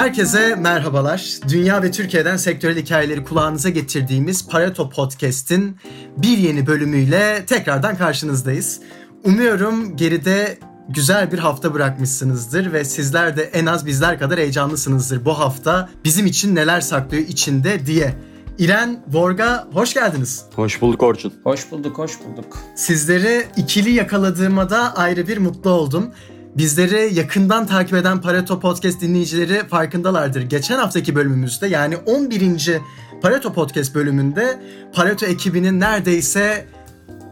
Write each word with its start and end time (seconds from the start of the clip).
Herkese 0.00 0.54
merhabalar. 0.54 1.38
Dünya 1.48 1.82
ve 1.82 1.90
Türkiye'den 1.90 2.36
sektörel 2.36 2.76
hikayeleri 2.76 3.24
kulağınıza 3.24 3.68
getirdiğimiz 3.68 4.48
Pareto 4.48 4.90
Podcast'in 4.90 5.76
bir 6.16 6.38
yeni 6.38 6.66
bölümüyle 6.66 7.44
tekrardan 7.46 7.96
karşınızdayız. 7.96 8.80
Umuyorum 9.24 9.96
geride 9.96 10.58
güzel 10.88 11.32
bir 11.32 11.38
hafta 11.38 11.74
bırakmışsınızdır 11.74 12.72
ve 12.72 12.84
sizler 12.84 13.36
de 13.36 13.42
en 13.42 13.66
az 13.66 13.86
bizler 13.86 14.18
kadar 14.18 14.38
heyecanlısınızdır 14.38 15.24
bu 15.24 15.38
hafta 15.38 15.88
bizim 16.04 16.26
için 16.26 16.54
neler 16.54 16.80
saklıyor 16.80 17.28
içinde 17.28 17.86
diye. 17.86 18.14
İren, 18.58 19.04
Vorga 19.08 19.68
hoş 19.72 19.94
geldiniz. 19.94 20.44
Hoş 20.54 20.82
bulduk 20.82 21.02
Orçun. 21.02 21.32
Hoş 21.44 21.70
bulduk, 21.70 21.98
hoş 21.98 22.12
bulduk. 22.20 22.58
Sizleri 22.76 23.46
ikili 23.56 23.90
yakaladığıma 23.90 24.70
da 24.70 24.96
ayrı 24.96 25.28
bir 25.28 25.38
mutlu 25.38 25.70
oldum. 25.70 26.10
Bizleri 26.56 27.14
yakından 27.14 27.66
takip 27.66 27.94
eden 27.94 28.20
Pareto 28.20 28.60
Podcast 28.60 29.00
dinleyicileri 29.00 29.68
farkındalardır. 29.68 30.42
Geçen 30.42 30.78
haftaki 30.78 31.14
bölümümüzde 31.14 31.66
yani 31.66 31.96
11. 31.96 32.80
Pareto 33.22 33.52
Podcast 33.52 33.94
bölümünde 33.94 34.60
Pareto 34.94 35.26
ekibinin 35.26 35.80
neredeyse 35.80 36.66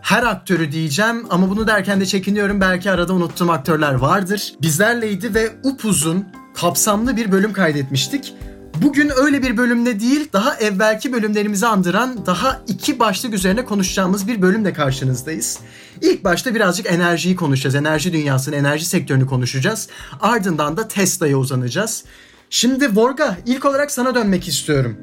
her 0.01 0.23
aktörü 0.23 0.73
diyeceğim 0.73 1.27
ama 1.31 1.51
bunu 1.51 1.67
derken 1.67 2.01
de 2.01 2.07
çekiniyorum. 2.07 2.61
Belki 2.61 2.91
arada 2.91 3.13
unuttuğum 3.13 3.51
aktörler 3.51 3.95
vardır. 3.95 4.55
Bizlerleydi 4.63 5.35
ve 5.35 5.51
upuzun, 5.65 6.25
kapsamlı 6.55 7.17
bir 7.17 7.33
bölüm 7.33 7.53
kaydetmiştik. 7.53 8.35
Bugün 8.83 9.13
öyle 9.17 9.43
bir 9.43 9.57
bölümde 9.57 10.01
değil, 10.01 10.29
daha 10.33 10.57
evvelki 10.57 11.13
bölümlerimizi 11.13 11.67
andıran 11.67 12.27
daha 12.27 12.63
iki 12.67 12.99
başlık 12.99 13.35
üzerine 13.35 13.65
konuşacağımız 13.65 14.29
bir 14.29 14.43
bölümle 14.43 14.73
karşınızdayız. 14.73 15.59
İlk 16.01 16.25
başta 16.25 16.55
birazcık 16.55 16.93
enerjiyi 16.93 17.37
konuşacağız. 17.37 17.75
Enerji 17.75 18.13
dünyasını, 18.13 18.57
enerji 18.57 18.85
sektörünü 18.85 19.27
konuşacağız. 19.27 19.89
Ardından 20.21 20.77
da 20.77 20.89
Tesla'ya 20.89 21.37
uzanacağız. 21.37 22.05
Şimdi 22.51 22.97
Vorga, 22.97 23.37
ilk 23.47 23.65
olarak 23.65 23.91
sana 23.91 24.15
dönmek 24.15 24.49
istiyorum. 24.49 24.97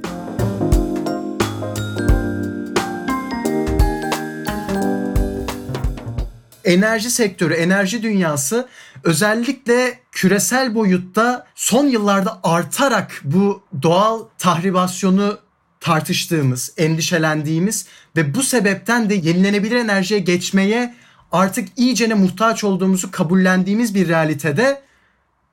enerji 6.66 7.12
sektörü, 7.12 7.54
enerji 7.54 8.04
dünyası 8.04 8.68
özellikle 9.06 10.00
küresel 10.12 10.76
boyutta 10.76 11.48
son 11.56 11.86
yıllarda 11.86 12.40
artarak 12.44 13.22
bu 13.24 13.64
doğal 13.82 14.24
tahribasyonu 14.38 15.38
tartıştığımız, 15.80 16.74
endişelendiğimiz 16.78 17.86
ve 18.16 18.36
bu 18.36 18.44
sebepten 18.44 19.10
de 19.10 19.16
yenilenebilir 19.16 19.76
enerjiye 19.76 20.20
geçmeye 20.20 20.96
artık 21.32 21.70
iyicene 21.78 22.14
muhtaç 22.14 22.64
olduğumuzu 22.64 23.12
kabullendiğimiz 23.12 23.96
bir 23.96 24.08
realitede 24.08 24.82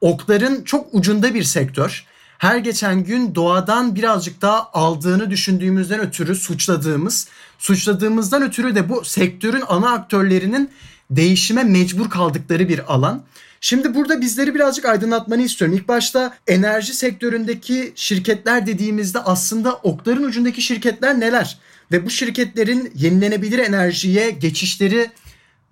okların 0.00 0.64
çok 0.64 0.94
ucunda 0.94 1.34
bir 1.34 1.42
sektör. 1.42 2.04
Her 2.38 2.56
geçen 2.56 3.04
gün 3.04 3.34
doğadan 3.34 3.94
birazcık 3.94 4.42
daha 4.42 4.70
aldığını 4.72 5.30
düşündüğümüzden 5.30 6.00
ötürü 6.00 6.34
suçladığımız, 6.34 7.28
suçladığımızdan 7.58 8.42
ötürü 8.42 8.74
de 8.74 8.88
bu 8.88 9.04
sektörün 9.04 9.62
ana 9.68 9.92
aktörlerinin 9.92 10.70
değişime 11.16 11.64
mecbur 11.64 12.10
kaldıkları 12.10 12.68
bir 12.68 12.94
alan. 12.94 13.22
Şimdi 13.60 13.94
burada 13.94 14.20
bizleri 14.20 14.54
birazcık 14.54 14.84
aydınlatmanı 14.84 15.42
istiyorum. 15.42 15.76
İlk 15.76 15.88
başta 15.88 16.34
enerji 16.46 16.94
sektöründeki 16.94 17.92
şirketler 17.94 18.66
dediğimizde 18.66 19.18
aslında 19.18 19.74
okların 19.74 20.22
ucundaki 20.22 20.62
şirketler 20.62 21.20
neler? 21.20 21.58
Ve 21.92 22.06
bu 22.06 22.10
şirketlerin 22.10 22.92
yenilenebilir 22.94 23.58
enerjiye 23.58 24.30
geçişleri 24.30 25.10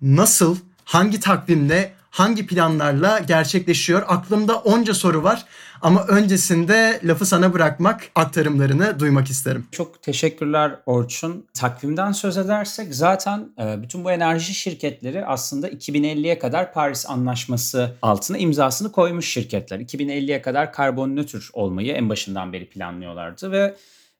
nasıl, 0.01 0.57
hangi 0.85 1.19
takvimle, 1.19 1.93
hangi 2.09 2.47
planlarla 2.47 3.19
gerçekleşiyor? 3.19 4.03
Aklımda 4.07 4.57
onca 4.57 4.93
soru 4.93 5.23
var 5.23 5.45
ama 5.81 6.05
öncesinde 6.07 6.99
lafı 7.03 7.25
sana 7.25 7.53
bırakmak, 7.53 8.11
aktarımlarını 8.15 8.99
duymak 8.99 9.29
isterim. 9.29 9.65
Çok 9.71 10.01
teşekkürler 10.01 10.75
Orçun. 10.85 11.45
Takvimden 11.53 12.11
söz 12.11 12.37
edersek 12.37 12.95
zaten 12.95 13.49
e, 13.59 13.81
bütün 13.81 14.03
bu 14.03 14.11
enerji 14.11 14.53
şirketleri 14.53 15.25
aslında 15.25 15.69
2050'ye 15.69 16.39
kadar 16.39 16.73
Paris 16.73 17.09
Anlaşması 17.09 17.91
altına 18.01 18.37
imzasını 18.37 18.91
koymuş 18.91 19.33
şirketler. 19.33 19.79
2050'ye 19.79 20.41
kadar 20.41 20.73
karbon 20.73 21.15
nötr 21.15 21.49
olmayı 21.53 21.93
en 21.93 22.09
başından 22.09 22.53
beri 22.53 22.69
planlıyorlardı 22.69 23.51
ve 23.51 23.75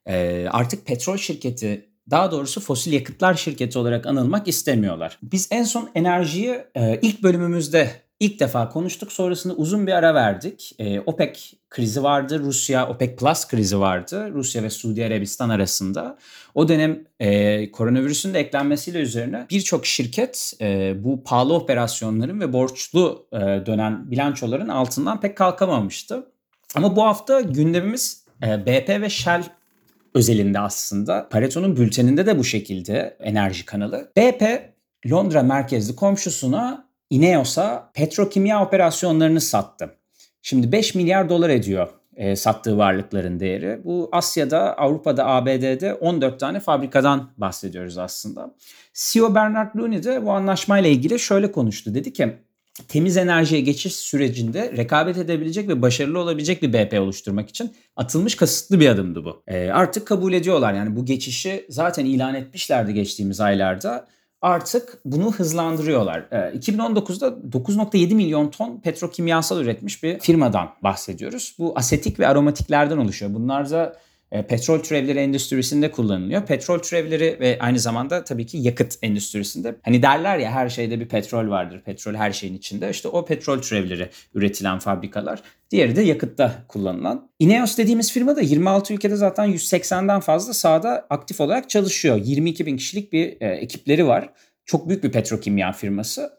e, 0.06 0.46
artık 0.50 0.86
petrol 0.86 1.16
şirketi 1.16 1.92
daha 2.10 2.30
doğrusu 2.30 2.60
fosil 2.60 2.92
yakıtlar 2.92 3.34
şirketi 3.34 3.78
olarak 3.78 4.06
anılmak 4.06 4.48
istemiyorlar. 4.48 5.18
Biz 5.22 5.48
en 5.50 5.64
son 5.64 5.90
enerjiyi 5.94 6.64
e, 6.74 6.98
ilk 7.02 7.22
bölümümüzde 7.22 8.01
ilk 8.22 8.40
defa 8.40 8.68
konuştuk. 8.68 9.12
Sonrasında 9.12 9.54
uzun 9.54 9.86
bir 9.86 9.92
ara 9.92 10.14
verdik. 10.14 10.74
E, 10.78 11.00
OPEC 11.00 11.38
krizi 11.70 12.02
vardı. 12.02 12.38
Rusya 12.38 12.88
OPEC 12.88 13.16
Plus 13.16 13.48
krizi 13.48 13.80
vardı. 13.80 14.30
Rusya 14.32 14.62
ve 14.62 14.70
Suudi 14.70 15.04
Arabistan 15.04 15.48
arasında. 15.48 16.18
O 16.54 16.68
dönem 16.68 17.04
e, 17.20 17.70
koronavirüsün 17.72 18.34
de 18.34 18.38
eklenmesiyle 18.38 18.98
üzerine 18.98 19.46
birçok 19.50 19.86
şirket 19.86 20.52
e, 20.60 20.94
bu 21.04 21.24
pahalı 21.24 21.54
operasyonların 21.54 22.40
ve 22.40 22.52
borçlu 22.52 23.26
e, 23.32 23.38
dönen 23.38 24.10
bilançoların 24.10 24.68
altından 24.68 25.20
pek 25.20 25.36
kalkamamıştı. 25.36 26.26
Ama 26.74 26.96
bu 26.96 27.04
hafta 27.04 27.40
gündemimiz 27.40 28.24
e, 28.42 28.66
BP 28.66 28.88
ve 28.88 29.10
Shell 29.10 29.42
özelinde 30.14 30.58
aslında. 30.58 31.28
Pareto'nun 31.28 31.76
bülteninde 31.76 32.26
de 32.26 32.38
bu 32.38 32.44
şekilde 32.44 33.16
enerji 33.20 33.64
kanalı. 33.64 34.12
BP 34.16 34.72
Londra 35.10 35.42
merkezli 35.42 35.96
komşusuna 35.96 36.91
Ineos'a 37.12 37.90
petrokimya 37.94 38.64
operasyonlarını 38.64 39.40
sattı. 39.40 39.94
Şimdi 40.42 40.72
5 40.72 40.94
milyar 40.94 41.28
dolar 41.28 41.50
ediyor 41.50 41.88
e, 42.16 42.36
sattığı 42.36 42.78
varlıkların 42.78 43.40
değeri. 43.40 43.80
Bu 43.84 44.08
Asya'da, 44.12 44.78
Avrupa'da, 44.78 45.26
ABD'de 45.26 45.94
14 45.94 46.40
tane 46.40 46.60
fabrikadan 46.60 47.30
bahsediyoruz 47.36 47.98
aslında. 47.98 48.54
CEO 48.94 49.34
Bernard 49.34 49.76
Looney 49.76 50.04
de 50.04 50.26
bu 50.26 50.32
anlaşmayla 50.32 50.90
ilgili 50.90 51.18
şöyle 51.18 51.52
konuştu. 51.52 51.94
Dedi 51.94 52.12
ki 52.12 52.36
temiz 52.88 53.16
enerjiye 53.16 53.60
geçiş 53.60 53.96
sürecinde 53.96 54.72
rekabet 54.76 55.16
edebilecek 55.16 55.68
ve 55.68 55.82
başarılı 55.82 56.18
olabilecek 56.18 56.62
bir 56.62 56.72
BP 56.72 57.00
oluşturmak 57.00 57.48
için 57.48 57.72
atılmış 57.96 58.34
kasıtlı 58.34 58.80
bir 58.80 58.88
adımdı 58.88 59.24
bu. 59.24 59.42
E, 59.46 59.70
artık 59.70 60.06
kabul 60.06 60.32
ediyorlar 60.32 60.74
yani 60.74 60.96
bu 60.96 61.04
geçişi 61.04 61.66
zaten 61.68 62.04
ilan 62.04 62.34
etmişlerdi 62.34 62.94
geçtiğimiz 62.94 63.40
aylarda. 63.40 64.08
Artık 64.42 64.98
bunu 65.04 65.32
hızlandırıyorlar. 65.32 66.18
E, 66.30 66.58
2019'da 66.58 67.26
9.7 67.26 68.14
milyon 68.14 68.50
ton 68.50 68.80
petrokimyasal 68.80 69.60
üretmiş 69.60 70.02
bir 70.02 70.18
firmadan 70.18 70.70
bahsediyoruz. 70.82 71.54
Bu 71.58 71.72
asetik 71.76 72.20
ve 72.20 72.28
aromatiklerden 72.28 72.96
oluşuyor. 72.96 73.34
Bunlar 73.34 73.70
da 73.70 73.96
petrol 74.48 74.78
türevleri 74.78 75.18
endüstrisinde 75.18 75.90
kullanılıyor. 75.90 76.46
Petrol 76.46 76.78
türevleri 76.78 77.36
ve 77.40 77.58
aynı 77.60 77.78
zamanda 77.78 78.24
tabii 78.24 78.46
ki 78.46 78.58
yakıt 78.58 78.98
endüstrisinde. 79.02 79.74
Hani 79.82 80.02
derler 80.02 80.38
ya 80.38 80.50
her 80.50 80.68
şeyde 80.68 81.00
bir 81.00 81.08
petrol 81.08 81.50
vardır. 81.50 81.82
Petrol 81.84 82.14
her 82.14 82.32
şeyin 82.32 82.54
içinde. 82.54 82.90
İşte 82.90 83.08
o 83.08 83.24
petrol 83.24 83.58
türevleri 83.58 84.08
üretilen 84.34 84.78
fabrikalar. 84.78 85.42
Diğeri 85.70 85.96
de 85.96 86.02
yakıtta 86.02 86.64
kullanılan. 86.68 87.30
Ineos 87.38 87.78
dediğimiz 87.78 88.12
firma 88.12 88.36
da 88.36 88.40
26 88.40 88.94
ülkede 88.94 89.16
zaten 89.16 89.48
180'den 89.48 90.20
fazla 90.20 90.54
sahada 90.54 91.06
aktif 91.10 91.40
olarak 91.40 91.70
çalışıyor. 91.70 92.16
22 92.16 92.66
bin 92.66 92.76
kişilik 92.76 93.12
bir 93.12 93.36
e, 93.40 93.48
ekipleri 93.48 94.06
var. 94.06 94.30
Çok 94.64 94.88
büyük 94.88 95.04
bir 95.04 95.12
petrokimya 95.12 95.72
firması. 95.72 96.30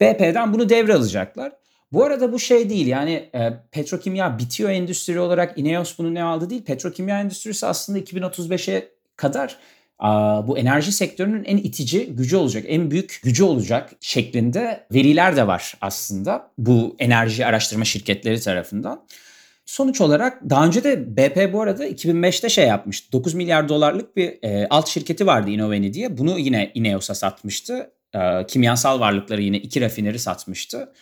BP'den 0.00 0.52
bunu 0.52 0.68
devralacaklar. 0.68 1.52
Bu 1.92 2.04
arada 2.04 2.32
bu 2.32 2.38
şey 2.38 2.70
değil 2.70 2.86
yani 2.86 3.30
e, 3.34 3.52
petrokimya 3.70 4.38
bitiyor 4.38 4.70
endüstri 4.70 5.20
olarak 5.20 5.58
Ineos 5.58 5.98
bunu 5.98 6.14
ne 6.14 6.22
aldı 6.22 6.50
değil. 6.50 6.64
Petrokimya 6.64 7.20
endüstrisi 7.20 7.66
aslında 7.66 7.98
2035'e 7.98 8.88
kadar 9.16 9.56
a, 9.98 10.48
bu 10.48 10.58
enerji 10.58 10.92
sektörünün 10.92 11.44
en 11.44 11.56
itici 11.56 12.06
gücü 12.06 12.36
olacak, 12.36 12.64
en 12.68 12.90
büyük 12.90 13.20
gücü 13.24 13.44
olacak 13.44 13.90
şeklinde 14.00 14.86
veriler 14.94 15.36
de 15.36 15.46
var 15.46 15.74
aslında 15.80 16.50
bu 16.58 16.96
enerji 16.98 17.46
araştırma 17.46 17.84
şirketleri 17.84 18.40
tarafından. 18.40 19.06
Sonuç 19.66 20.00
olarak 20.00 20.50
daha 20.50 20.66
önce 20.66 20.84
de 20.84 21.16
BP 21.16 21.52
bu 21.52 21.62
arada 21.62 21.88
2005'te 21.88 22.48
şey 22.48 22.66
yapmıştı. 22.66 23.12
9 23.12 23.34
milyar 23.34 23.68
dolarlık 23.68 24.16
bir 24.16 24.38
e, 24.42 24.66
alt 24.70 24.88
şirketi 24.88 25.26
vardı 25.26 25.50
Innoveni 25.50 25.94
diye. 25.94 26.18
Bunu 26.18 26.38
yine 26.38 26.70
Ineos'a 26.74 27.14
satmıştı. 27.14 27.90
E, 28.14 28.46
kimyasal 28.48 29.00
varlıkları 29.00 29.42
yine 29.42 29.56
iki 29.56 29.80
rafineri 29.80 30.18
satmıştı. 30.18 30.92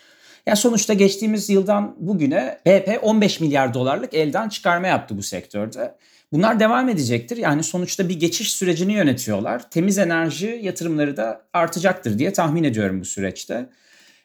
Yani 0.47 0.57
sonuçta 0.57 0.95
geçtiğimiz 0.95 1.51
yıldan 1.51 1.97
bugüne 1.99 2.59
BP 2.67 2.99
15 3.03 3.41
milyar 3.41 3.75
dolarlık 3.75 4.15
elden 4.15 4.49
çıkarma 4.49 4.87
yaptı 4.87 5.19
bu 5.19 5.23
sektörde. 5.23 5.95
Bunlar 6.33 6.61
devam 6.61 6.89
edecektir. 6.89 7.37
Yani 7.37 7.63
sonuçta 7.63 8.09
bir 8.09 8.21
geçiş 8.21 8.53
sürecini 8.53 8.93
yönetiyorlar. 8.93 9.71
Temiz 9.71 9.99
enerji 9.99 10.61
yatırımları 10.63 11.17
da 11.17 11.43
artacaktır 11.53 12.19
diye 12.19 12.33
tahmin 12.33 12.65
ediyorum 12.65 13.01
bu 13.01 13.05
süreçte. 13.05 13.69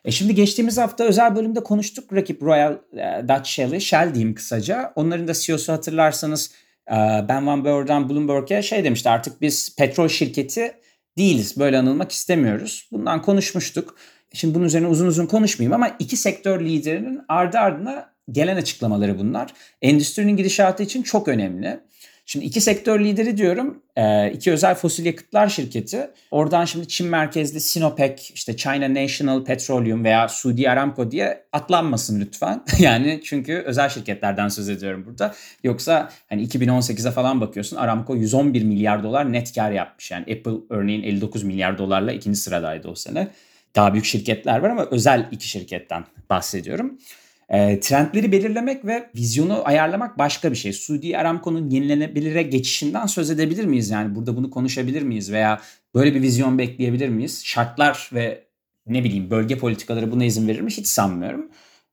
E 0.06 0.12
şimdi 0.12 0.36
geçtiğimiz 0.36 0.78
hafta 0.78 1.04
özel 1.04 1.36
bölümde 1.36 1.64
konuştuk 1.64 2.14
rakip 2.14 2.44
Royal 2.44 2.78
e, 2.94 3.28
Dutch 3.28 3.50
Shell'i, 3.50 3.82
Shell 3.82 4.14
diyeyim 4.14 4.36
kısaca. 4.36 4.94
Onların 4.96 5.28
da 5.28 5.34
CEO'su 5.34 5.74
hatırlarsanız 5.74 6.52
e, 6.92 6.96
Ben 7.30 7.48
Van 7.48 7.66
Beur'dan 7.66 8.10
Bloomberg'e 8.10 8.62
şey 8.62 8.84
demişti 8.84 9.10
artık 9.10 9.42
biz 9.42 9.76
petrol 9.76 10.08
şirketi 10.08 10.72
değiliz. 11.18 11.60
Böyle 11.60 11.78
anılmak 11.78 12.12
istemiyoruz. 12.12 12.88
Bundan 12.92 13.22
konuşmuştuk. 13.22 13.96
Şimdi 14.34 14.56
bunun 14.56 14.66
üzerine 14.66 14.88
uzun 14.88 15.08
uzun 15.08 15.26
konuşmayayım 15.26 15.74
ama 15.74 15.96
iki 16.00 16.18
sektör 16.18 16.62
liderinin 16.62 17.22
ardı 17.28 17.60
ardına 17.60 18.10
gelen 18.32 18.56
açıklamaları 18.56 19.20
bunlar. 19.20 19.54
Endüstrinin 19.82 20.38
gidişatı 20.38 20.84
için 20.84 21.04
çok 21.04 21.28
önemli. 21.28 21.80
Şimdi 22.28 22.46
iki 22.46 22.62
sektör 22.62 23.00
lideri 23.00 23.38
diyorum. 23.38 23.84
Ee, 23.96 24.32
iki 24.32 24.52
özel 24.52 24.76
fosil 24.76 25.06
yakıtlar 25.06 25.50
şirketi. 25.50 26.10
Oradan 26.32 26.66
şimdi 26.66 26.88
Çin 26.88 27.08
merkezli 27.08 27.62
Sinopec, 27.62 28.32
işte 28.34 28.58
China 28.58 28.94
National 28.94 29.44
Petroleum 29.44 30.04
veya 30.04 30.28
Suudi 30.28 30.70
Aramco 30.70 31.12
diye 31.12 31.44
atlanmasın 31.52 32.22
lütfen. 32.22 32.64
yani 32.80 33.22
çünkü 33.24 33.54
özel 33.54 33.90
şirketlerden 33.90 34.48
söz 34.48 34.70
ediyorum 34.70 35.04
burada. 35.08 35.36
Yoksa 35.64 36.10
hani 36.30 36.48
2018'e 36.48 37.12
falan 37.12 37.42
bakıyorsun 37.42 37.78
Aramco 37.78 38.16
111 38.16 38.64
milyar 38.64 39.04
dolar 39.04 39.34
net 39.34 39.56
kar 39.56 39.72
yapmış. 39.72 40.12
Yani 40.12 40.22
Apple 40.22 40.58
örneğin 40.70 41.04
59 41.04 41.44
milyar 41.44 41.78
dolarla 41.78 42.12
ikinci 42.12 42.40
sıradaydı 42.40 42.88
o 42.88 42.96
sene. 42.96 43.28
Daha 43.76 43.94
büyük 43.94 44.06
şirketler 44.06 44.60
var 44.60 44.70
ama 44.70 44.86
özel 44.92 45.28
iki 45.32 45.48
şirketten 45.48 46.06
bahsediyorum. 46.30 46.98
E, 47.50 47.80
trendleri 47.80 48.32
belirlemek 48.32 48.86
ve 48.86 49.10
vizyonu 49.16 49.62
ayarlamak 49.68 50.18
başka 50.18 50.52
bir 50.52 50.56
şey. 50.56 50.74
Suudi 50.74 51.18
Aramco'nun 51.18 51.70
yenilenebilire 51.70 52.44
geçişinden 52.44 53.06
söz 53.06 53.30
edebilir 53.30 53.66
miyiz? 53.66 53.90
Yani 53.90 54.16
burada 54.16 54.38
bunu 54.38 54.52
konuşabilir 54.52 55.02
miyiz 55.02 55.32
veya 55.32 55.62
böyle 55.96 56.16
bir 56.16 56.22
vizyon 56.22 56.58
bekleyebilir 56.58 57.10
miyiz? 57.10 57.42
Şartlar 57.46 58.10
ve 58.14 58.44
ne 58.88 59.04
bileyim 59.04 59.30
bölge 59.30 59.58
politikaları 59.58 60.12
buna 60.12 60.26
izin 60.26 60.48
verir 60.48 60.62
mi? 60.62 60.72
Hiç 60.72 60.88
sanmıyorum. 60.88 61.50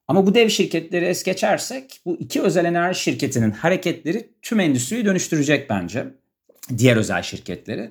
Ama 0.09 0.27
bu 0.27 0.35
dev 0.35 0.49
şirketleri 0.49 1.05
es 1.05 1.23
geçersek 1.23 2.01
bu 2.05 2.17
iki 2.17 2.43
özel 2.43 2.65
enerji 2.65 3.01
şirketinin 3.01 3.51
hareketleri 3.51 4.29
tüm 4.43 4.61
endüstriyi 4.61 5.05
dönüştürecek 5.05 5.71
bence. 5.71 6.07
Diğer 6.79 6.97
özel 6.97 7.23
şirketleri. 7.23 7.91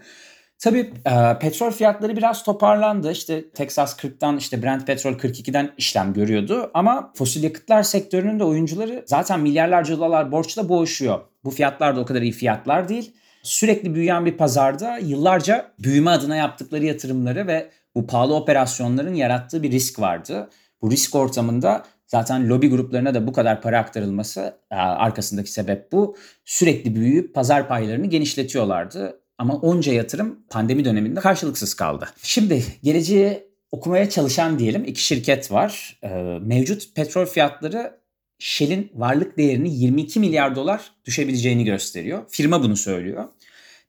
Tabii 0.61 0.93
e, 1.05 1.39
petrol 1.39 1.71
fiyatları 1.71 2.17
biraz 2.17 2.43
toparlandı. 2.43 3.11
İşte 3.11 3.49
Texas 3.49 3.95
40'tan 3.95 4.37
işte 4.37 4.63
Brent 4.63 4.87
petrol 4.87 5.13
42'den 5.13 5.71
işlem 5.77 6.13
görüyordu. 6.13 6.71
Ama 6.73 7.11
fosil 7.15 7.43
yakıtlar 7.43 7.83
sektörünün 7.83 8.39
de 8.39 8.43
oyuncuları 8.43 9.03
zaten 9.07 9.39
milyarlarca 9.39 9.97
dolar 9.97 10.31
borçla 10.31 10.69
boğuşuyor. 10.69 11.19
Bu 11.43 11.49
fiyatlar 11.49 11.95
da 11.95 11.99
o 11.99 12.05
kadar 12.05 12.21
iyi 12.21 12.31
fiyatlar 12.31 12.89
değil. 12.89 13.13
Sürekli 13.43 13.95
büyüyen 13.95 14.25
bir 14.25 14.37
pazarda 14.37 14.97
yıllarca 14.97 15.71
büyüme 15.79 16.11
adına 16.11 16.35
yaptıkları 16.35 16.85
yatırımları 16.85 17.47
ve 17.47 17.69
bu 17.95 18.07
pahalı 18.07 18.35
operasyonların 18.35 19.13
yarattığı 19.13 19.63
bir 19.63 19.71
risk 19.71 19.99
vardı. 19.99 20.49
Bu 20.81 20.91
risk 20.91 21.15
ortamında 21.15 21.83
zaten 22.07 22.49
lobi 22.49 22.69
gruplarına 22.69 23.13
da 23.13 23.27
bu 23.27 23.33
kadar 23.33 23.61
para 23.61 23.79
aktarılması 23.79 24.55
e, 24.71 24.75
arkasındaki 24.75 25.51
sebep 25.51 25.91
bu. 25.91 26.15
Sürekli 26.45 26.95
büyüyüp 26.95 27.35
pazar 27.35 27.67
paylarını 27.67 28.05
genişletiyorlardı. 28.05 29.20
Ama 29.41 29.55
onca 29.55 29.93
yatırım 29.93 30.39
pandemi 30.49 30.85
döneminde 30.85 31.19
karşılıksız 31.19 31.73
kaldı. 31.73 32.09
Şimdi 32.23 32.63
geleceği 32.83 33.43
okumaya 33.71 34.09
çalışan 34.09 34.59
diyelim 34.59 34.85
iki 34.85 35.03
şirket 35.03 35.51
var. 35.51 35.99
Ee, 36.03 36.09
mevcut 36.41 36.95
petrol 36.95 37.25
fiyatları 37.25 37.99
Shell'in 38.39 38.91
varlık 38.95 39.37
değerini 39.37 39.75
22 39.75 40.19
milyar 40.19 40.55
dolar 40.55 40.91
düşebileceğini 41.05 41.65
gösteriyor. 41.65 42.23
Firma 42.29 42.63
bunu 42.63 42.77
söylüyor. 42.77 43.29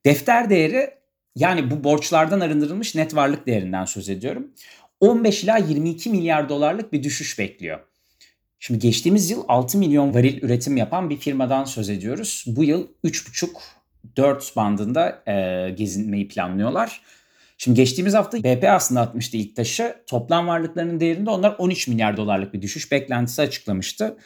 Defter 0.07 0.51
değeri 0.51 0.91
yani 1.37 1.71
bu 1.71 1.85
borçlardan 1.85 2.41
arındırılmış 2.41 2.95
net 2.95 3.15
varlık 3.15 3.47
değerinden 3.47 3.85
söz 3.85 4.09
ediyorum. 4.09 4.51
15 5.01 5.45
ila 5.45 5.57
22 5.57 6.11
milyar 6.11 6.49
dolarlık 6.49 6.93
bir 6.93 7.03
düşüş 7.03 7.39
bekliyor. 7.39 7.81
Şimdi 8.59 8.81
geçtiğimiz 8.81 9.31
yıl 9.31 9.45
6 9.49 9.79
milyon 9.79 10.15
varil 10.15 10.43
üretim 10.43 10.77
yapan 10.77 11.11
bir 11.11 11.17
firmadan 11.17 11.65
söz 11.65 11.89
ediyoruz. 11.89 12.45
Bu 12.47 12.65
yıl 12.65 12.89
3,5 13.05 13.49
4 14.17 14.57
bandında 14.57 15.23
e, 15.27 15.71
gezinmeyi 15.71 16.29
planlıyorlar. 16.29 17.01
Şimdi 17.59 17.77
geçtiğimiz 17.77 18.15
hafta 18.15 18.39
BP 18.39 18.65
aslında 18.69 19.01
atmıştı 19.01 19.37
ilk 19.37 19.57
taşı. 19.57 19.97
Toplam 20.07 20.47
varlıklarının 20.47 21.01
değerinde 21.01 21.31
onlar 21.31 21.57
13 21.59 21.89
milyar 21.89 22.17
dolarlık 22.17 22.55
bir 22.55 22.63
düşüş 22.63 22.93
beklentisi 22.93 23.43
açıklamıştı. 23.43 24.17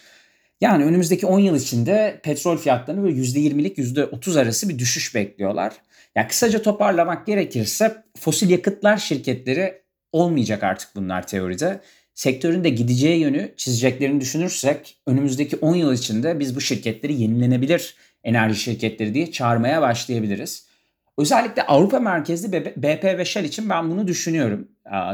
Yani 0.61 0.84
önümüzdeki 0.84 1.26
10 1.26 1.38
yıl 1.38 1.56
içinde 1.56 2.20
petrol 2.23 2.56
fiyatlarını 2.56 3.02
böyle 3.02 3.17
%20'lik 3.20 3.78
%30 3.78 4.40
arası 4.40 4.69
bir 4.69 4.78
düşüş 4.78 5.14
bekliyorlar. 5.14 5.73
Yani 6.14 6.28
kısaca 6.28 6.62
toparlamak 6.62 7.26
gerekirse 7.26 8.02
fosil 8.19 8.50
yakıtlar 8.50 8.96
şirketleri 8.96 9.82
olmayacak 10.12 10.62
artık 10.62 10.96
bunlar 10.96 11.26
teoride. 11.26 11.81
Sektörün 12.14 12.64
de 12.64 12.69
gideceği 12.69 13.20
yönü 13.20 13.55
çizeceklerini 13.56 14.20
düşünürsek 14.20 14.99
önümüzdeki 15.06 15.56
10 15.56 15.75
yıl 15.75 15.93
içinde 15.93 16.38
biz 16.40 16.56
bu 16.56 16.61
şirketleri 16.61 17.23
yenilenebilir 17.23 17.94
enerji 18.26 18.61
şirketleri 18.61 19.14
diye 19.14 19.31
çağırmaya 19.32 19.82
başlayabiliriz. 19.82 20.67
Özellikle 21.18 21.66
Avrupa 21.66 22.00
merkezli 22.00 22.52
BP 22.76 23.04
ve 23.04 23.24
Shell 23.24 23.44
için 23.44 23.70
ben 23.70 23.90
bunu 23.90 24.08
düşünüyorum. 24.08 24.68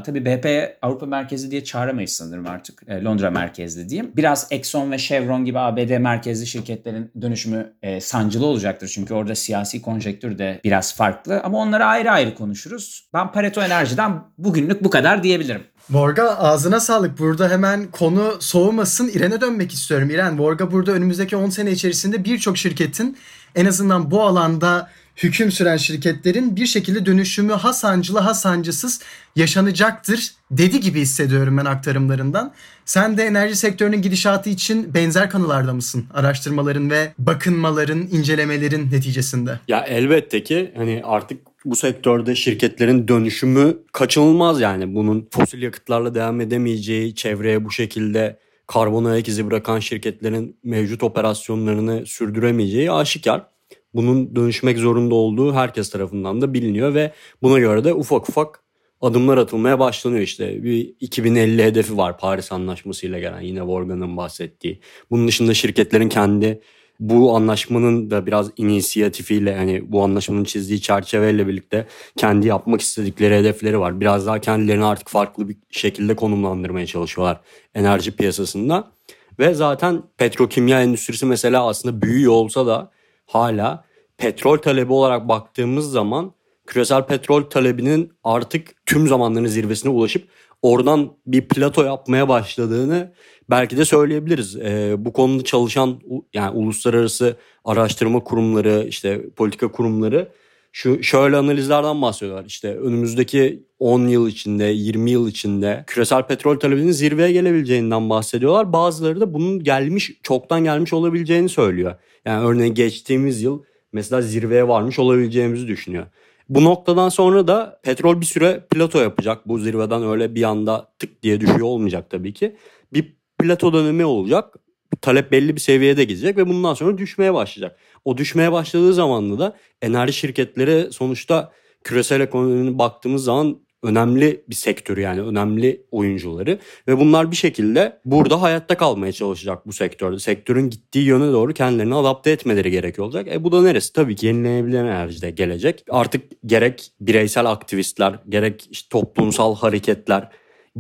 Tabii 0.04 0.24
BP 0.24 0.76
Avrupa 0.82 1.06
merkezli 1.06 1.50
diye 1.50 1.64
çağıramayız 1.64 2.10
sanırım 2.10 2.46
artık. 2.46 2.82
E, 2.88 3.02
Londra 3.02 3.30
merkezli 3.30 3.88
diyeyim. 3.88 4.12
Biraz 4.16 4.46
Exxon 4.50 4.92
ve 4.92 4.98
Chevron 4.98 5.44
gibi 5.44 5.58
ABD 5.58 5.98
merkezli 5.98 6.46
şirketlerin 6.46 7.10
dönüşümü 7.20 7.72
e, 7.82 8.00
sancılı 8.00 8.46
olacaktır. 8.46 8.88
Çünkü 8.94 9.14
orada 9.14 9.34
siyasi 9.34 9.82
konjektür 9.82 10.38
de 10.38 10.60
biraz 10.64 10.96
farklı. 10.96 11.40
Ama 11.40 11.58
onları 11.58 11.84
ayrı 11.84 12.10
ayrı 12.10 12.34
konuşuruz. 12.34 13.08
Ben 13.14 13.32
Pareto 13.32 13.62
Enerji'den 13.62 14.22
bugünlük 14.38 14.84
bu 14.84 14.90
kadar 14.90 15.22
diyebilirim. 15.22 15.62
Vorga 15.90 16.22
ağzına 16.22 16.80
sağlık. 16.80 17.18
Burada 17.18 17.50
hemen 17.50 17.90
konu 17.90 18.36
soğumasın. 18.40 19.08
İren'e 19.08 19.40
dönmek 19.40 19.72
istiyorum. 19.72 20.10
İren, 20.10 20.38
Vorga 20.38 20.72
burada 20.72 20.92
önümüzdeki 20.92 21.36
10 21.36 21.50
sene 21.50 21.70
içerisinde 21.70 22.24
birçok 22.24 22.58
şirketin 22.58 23.16
en 23.54 23.66
azından 23.66 24.10
bu 24.10 24.22
alanda 24.22 24.88
hüküm 25.16 25.52
süren 25.52 25.76
şirketlerin 25.76 26.56
bir 26.56 26.66
şekilde 26.66 27.06
dönüşümü 27.06 27.52
ha 27.52 27.72
sancılı 27.72 28.18
ha 28.18 28.34
sancısız 28.34 29.00
yaşanacaktır 29.36 30.30
dedi 30.50 30.80
gibi 30.80 31.00
hissediyorum 31.00 31.58
ben 31.58 31.64
aktarımlarından. 31.64 32.52
Sen 32.84 33.18
de 33.18 33.24
enerji 33.24 33.56
sektörünün 33.56 34.02
gidişatı 34.02 34.50
için 34.50 34.94
benzer 34.94 35.30
kanılarda 35.30 35.74
mısın? 35.74 36.04
Araştırmaların 36.14 36.90
ve 36.90 37.12
bakınmaların, 37.18 38.08
incelemelerin 38.12 38.90
neticesinde. 38.92 39.60
Ya 39.68 39.80
elbette 39.80 40.42
ki 40.42 40.72
hani 40.76 41.02
artık 41.04 41.40
bu 41.64 41.76
sektörde 41.76 42.34
şirketlerin 42.34 43.08
dönüşümü 43.08 43.78
kaçınılmaz 43.92 44.60
yani. 44.60 44.94
Bunun 44.94 45.28
fosil 45.30 45.62
yakıtlarla 45.62 46.14
devam 46.14 46.40
edemeyeceği, 46.40 47.14
çevreye 47.14 47.64
bu 47.64 47.70
şekilde 47.70 48.38
karbon 48.66 49.04
ayak 49.04 49.28
izi 49.28 49.46
bırakan 49.50 49.80
şirketlerin 49.80 50.56
mevcut 50.64 51.02
operasyonlarını 51.02 52.06
sürdüremeyeceği 52.06 52.92
aşikar. 52.92 53.51
Bunun 53.94 54.36
dönüşmek 54.36 54.78
zorunda 54.78 55.14
olduğu 55.14 55.54
herkes 55.54 55.90
tarafından 55.90 56.40
da 56.40 56.54
biliniyor 56.54 56.94
ve 56.94 57.12
buna 57.42 57.58
göre 57.58 57.84
de 57.84 57.94
ufak 57.94 58.28
ufak 58.28 58.62
adımlar 59.00 59.38
atılmaya 59.38 59.78
başlanıyor 59.78 60.22
işte. 60.22 60.62
Bir 60.62 60.94
2050 61.00 61.64
hedefi 61.64 61.96
var 61.96 62.18
Paris 62.18 62.52
Anlaşması 62.52 63.06
ile 63.06 63.20
gelen 63.20 63.40
yine 63.40 63.62
Morgan'ın 63.62 64.16
bahsettiği. 64.16 64.80
Bunun 65.10 65.28
dışında 65.28 65.54
şirketlerin 65.54 66.08
kendi 66.08 66.60
bu 67.00 67.36
anlaşmanın 67.36 68.10
da 68.10 68.26
biraz 68.26 68.50
inisiyatifiyle 68.56 69.50
yani 69.50 69.92
bu 69.92 70.02
anlaşmanın 70.02 70.44
çizdiği 70.44 70.80
çerçeveyle 70.80 71.46
birlikte 71.48 71.86
kendi 72.16 72.46
yapmak 72.46 72.80
istedikleri 72.80 73.34
hedefleri 73.34 73.80
var. 73.80 74.00
Biraz 74.00 74.26
daha 74.26 74.40
kendilerini 74.40 74.84
artık 74.84 75.08
farklı 75.08 75.48
bir 75.48 75.56
şekilde 75.70 76.16
konumlandırmaya 76.16 76.86
çalışıyorlar 76.86 77.40
enerji 77.74 78.16
piyasasında. 78.16 78.92
Ve 79.38 79.54
zaten 79.54 80.02
petrokimya 80.16 80.82
endüstrisi 80.82 81.26
mesela 81.26 81.68
aslında 81.68 82.02
büyüyor 82.02 82.32
olsa 82.32 82.66
da 82.66 82.90
hala 83.34 83.84
petrol 84.18 84.58
talebi 84.58 84.92
olarak 84.92 85.28
baktığımız 85.28 85.90
zaman 85.90 86.32
küresel 86.66 87.06
petrol 87.06 87.42
talebinin 87.42 88.12
artık 88.24 88.86
tüm 88.86 89.08
zamanların 89.08 89.46
zirvesine 89.46 89.92
ulaşıp 89.92 90.28
oradan 90.62 91.12
bir 91.26 91.48
plato 91.48 91.84
yapmaya 91.84 92.28
başladığını 92.28 93.12
belki 93.50 93.76
de 93.76 93.84
söyleyebiliriz. 93.84 94.56
E, 94.56 94.94
bu 94.98 95.12
konuda 95.12 95.44
çalışan 95.44 96.00
yani 96.34 96.50
uluslararası 96.50 97.36
araştırma 97.64 98.24
kurumları, 98.24 98.84
işte 98.88 99.30
politika 99.36 99.72
kurumları 99.72 100.28
şu 100.72 101.02
şöyle 101.02 101.36
analizlerden 101.36 102.02
bahsediyorlar. 102.02 102.44
İşte 102.44 102.76
önümüzdeki 102.76 103.66
10 103.78 104.08
yıl 104.08 104.28
içinde, 104.28 104.64
20 104.64 105.10
yıl 105.10 105.28
içinde 105.28 105.84
küresel 105.86 106.22
petrol 106.26 106.58
talebinin 106.58 106.92
zirveye 106.92 107.32
gelebileceğinden 107.32 108.10
bahsediyorlar. 108.10 108.72
Bazıları 108.72 109.20
da 109.20 109.34
bunun 109.34 109.64
gelmiş, 109.64 110.12
çoktan 110.22 110.64
gelmiş 110.64 110.92
olabileceğini 110.92 111.48
söylüyor. 111.48 111.94
Yani 112.24 112.46
örneğin 112.46 112.74
geçtiğimiz 112.74 113.42
yıl 113.42 113.62
mesela 113.92 114.22
zirveye 114.22 114.68
varmış 114.68 114.98
olabileceğimizi 114.98 115.68
düşünüyor. 115.68 116.06
Bu 116.48 116.64
noktadan 116.64 117.08
sonra 117.08 117.46
da 117.46 117.80
petrol 117.82 118.20
bir 118.20 118.26
süre 118.26 118.66
plato 118.70 118.98
yapacak. 118.98 119.48
Bu 119.48 119.58
zirveden 119.58 120.02
öyle 120.02 120.34
bir 120.34 120.42
anda 120.42 120.92
tık 120.98 121.22
diye 121.22 121.40
düşüyor 121.40 121.66
olmayacak 121.66 122.10
tabii 122.10 122.32
ki. 122.34 122.56
Bir 122.92 123.16
plato 123.38 123.72
dönemi 123.72 124.04
olacak. 124.04 124.54
Talep 125.00 125.32
belli 125.32 125.54
bir 125.54 125.60
seviyede 125.60 126.04
gidecek 126.04 126.36
ve 126.36 126.48
bundan 126.48 126.74
sonra 126.74 126.98
düşmeye 126.98 127.34
başlayacak. 127.34 127.78
O 128.04 128.18
düşmeye 128.18 128.52
başladığı 128.52 128.94
zaman 128.94 129.38
da 129.38 129.56
enerji 129.82 130.12
şirketleri 130.12 130.92
sonuçta 130.92 131.52
küresel 131.84 132.20
ekonominin 132.20 132.78
baktığımız 132.78 133.24
zaman 133.24 133.58
önemli 133.82 134.44
bir 134.48 134.54
sektör 134.54 134.96
yani 134.96 135.20
önemli 135.20 135.86
oyuncuları 135.90 136.58
ve 136.88 136.98
bunlar 136.98 137.30
bir 137.30 137.36
şekilde 137.36 138.00
burada 138.04 138.42
hayatta 138.42 138.76
kalmaya 138.76 139.12
çalışacak 139.12 139.66
bu 139.66 139.72
sektörde. 139.72 140.18
Sektörün 140.18 140.70
gittiği 140.70 141.04
yöne 141.04 141.32
doğru 141.32 141.54
kendilerini 141.54 141.94
adapte 141.94 142.30
etmeleri 142.30 142.70
gerekiyor 142.70 143.06
olacak. 143.06 143.28
E 143.28 143.44
bu 143.44 143.52
da 143.52 143.62
neresi? 143.62 143.92
Tabii 143.92 144.16
ki 144.16 144.26
yenilenebilir 144.26 144.78
enerjide 144.78 145.30
gelecek. 145.30 145.84
Artık 145.90 146.22
gerek 146.46 146.92
bireysel 147.00 147.46
aktivistler, 147.46 148.18
gerek 148.28 148.68
işte 148.70 148.88
toplumsal 148.88 149.56
hareketler, 149.56 150.28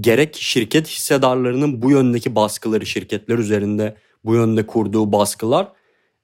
gerek 0.00 0.36
şirket 0.36 0.88
hissedarlarının 0.88 1.82
bu 1.82 1.90
yöndeki 1.90 2.34
baskıları 2.34 2.86
şirketler 2.86 3.38
üzerinde 3.38 3.96
bu 4.24 4.34
yönde 4.34 4.66
kurduğu 4.66 5.12
baskılar 5.12 5.72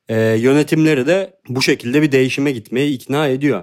e, 0.09 0.21
yönetimleri 0.21 1.07
de 1.07 1.41
bu 1.49 1.63
şekilde 1.63 2.03
bir 2.03 2.13
değişime 2.13 2.53
gitmeye 2.53 2.89
ikna 2.89 3.29
ediyor. 3.29 3.63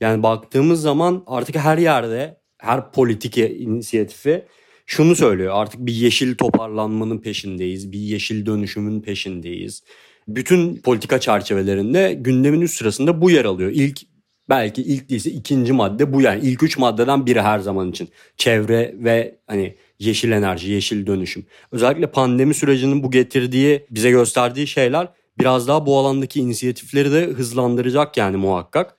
Yani 0.00 0.22
baktığımız 0.22 0.82
zaman 0.82 1.24
artık 1.26 1.56
her 1.56 1.78
yerde 1.78 2.36
her 2.58 2.92
politik 2.92 3.38
inisiyatifi 3.38 4.44
şunu 4.86 5.16
söylüyor. 5.16 5.52
Artık 5.54 5.86
bir 5.86 5.92
yeşil 5.92 6.34
toparlanmanın 6.34 7.18
peşindeyiz. 7.18 7.92
Bir 7.92 7.98
yeşil 7.98 8.46
dönüşümün 8.46 9.00
peşindeyiz. 9.00 9.82
Bütün 10.28 10.76
politika 10.76 11.20
çerçevelerinde 11.20 12.18
gündemin 12.20 12.60
üst 12.60 12.74
sırasında 12.74 13.20
bu 13.20 13.30
yer 13.30 13.44
alıyor. 13.44 13.70
İlk 13.74 14.00
belki 14.48 14.82
ilk 14.82 15.08
değilse 15.10 15.30
ikinci 15.30 15.72
madde 15.72 16.12
bu 16.12 16.22
yani 16.22 16.40
ilk 16.44 16.62
üç 16.62 16.78
maddeden 16.78 17.26
biri 17.26 17.40
her 17.42 17.58
zaman 17.58 17.90
için. 17.90 18.08
Çevre 18.36 18.94
ve 18.98 19.38
hani 19.46 19.74
yeşil 19.98 20.30
enerji, 20.30 20.70
yeşil 20.72 21.06
dönüşüm. 21.06 21.46
Özellikle 21.72 22.06
pandemi 22.06 22.54
sürecinin 22.54 23.02
bu 23.02 23.10
getirdiği, 23.10 23.86
bize 23.90 24.10
gösterdiği 24.10 24.66
şeyler 24.66 25.08
biraz 25.38 25.68
daha 25.68 25.86
bu 25.86 25.98
alandaki 25.98 26.40
inisiyatifleri 26.40 27.12
de 27.12 27.26
hızlandıracak 27.26 28.16
yani 28.16 28.36
muhakkak. 28.36 28.96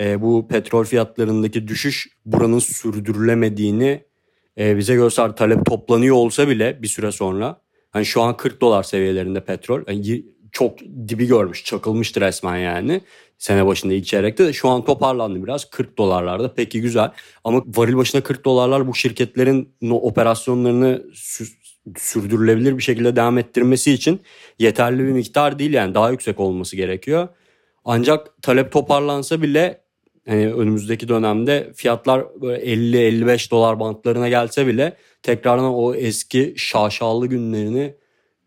E, 0.00 0.22
bu 0.22 0.48
petrol 0.48 0.84
fiyatlarındaki 0.84 1.68
düşüş 1.68 2.08
buranın 2.26 2.58
sürdürülemediğini 2.58 4.04
e, 4.58 4.76
bize 4.76 4.94
göster 4.94 5.36
talep 5.36 5.66
toplanıyor 5.66 6.16
olsa 6.16 6.48
bile 6.48 6.82
bir 6.82 6.88
süre 6.88 7.12
sonra. 7.12 7.60
Hani 7.90 8.06
şu 8.06 8.22
an 8.22 8.36
40 8.36 8.60
dolar 8.60 8.82
seviyelerinde 8.82 9.44
petrol. 9.44 9.82
Yani 9.88 10.24
çok 10.52 10.78
dibi 11.08 11.26
görmüş 11.26 11.64
çakılmıştır 11.64 12.20
resmen 12.20 12.56
yani. 12.56 13.00
Sene 13.38 13.66
başında 13.66 13.94
ilk 13.94 14.06
çeyrekte 14.06 14.46
de 14.46 14.52
şu 14.52 14.68
an 14.68 14.84
toparlandı 14.84 15.44
biraz. 15.44 15.70
40 15.70 15.98
dolarlarda 15.98 16.54
peki 16.54 16.80
güzel. 16.80 17.10
Ama 17.44 17.62
varil 17.66 17.96
başına 17.96 18.20
40 18.20 18.44
dolarlar 18.44 18.86
bu 18.88 18.94
şirketlerin 18.94 19.74
operasyonlarını 19.90 21.04
sürdürülebilir 21.96 22.78
bir 22.78 22.82
şekilde 22.82 23.16
devam 23.16 23.38
ettirmesi 23.38 23.92
için 23.92 24.20
yeterli 24.58 24.98
bir 24.98 25.12
miktar 25.12 25.58
değil 25.58 25.72
yani 25.72 25.94
daha 25.94 26.10
yüksek 26.10 26.40
olması 26.40 26.76
gerekiyor. 26.76 27.28
Ancak 27.84 28.42
talep 28.42 28.72
toparlansa 28.72 29.42
bile 29.42 29.80
hani 30.28 30.52
önümüzdeki 30.52 31.08
dönemde 31.08 31.72
fiyatlar 31.74 32.42
böyle 32.42 32.64
50-55 32.64 33.50
dolar 33.50 33.80
bantlarına 33.80 34.28
gelse 34.28 34.66
bile 34.66 34.96
tekrardan 35.22 35.74
o 35.74 35.94
eski 35.94 36.54
şaşalı 36.56 37.26
günlerini 37.26 37.94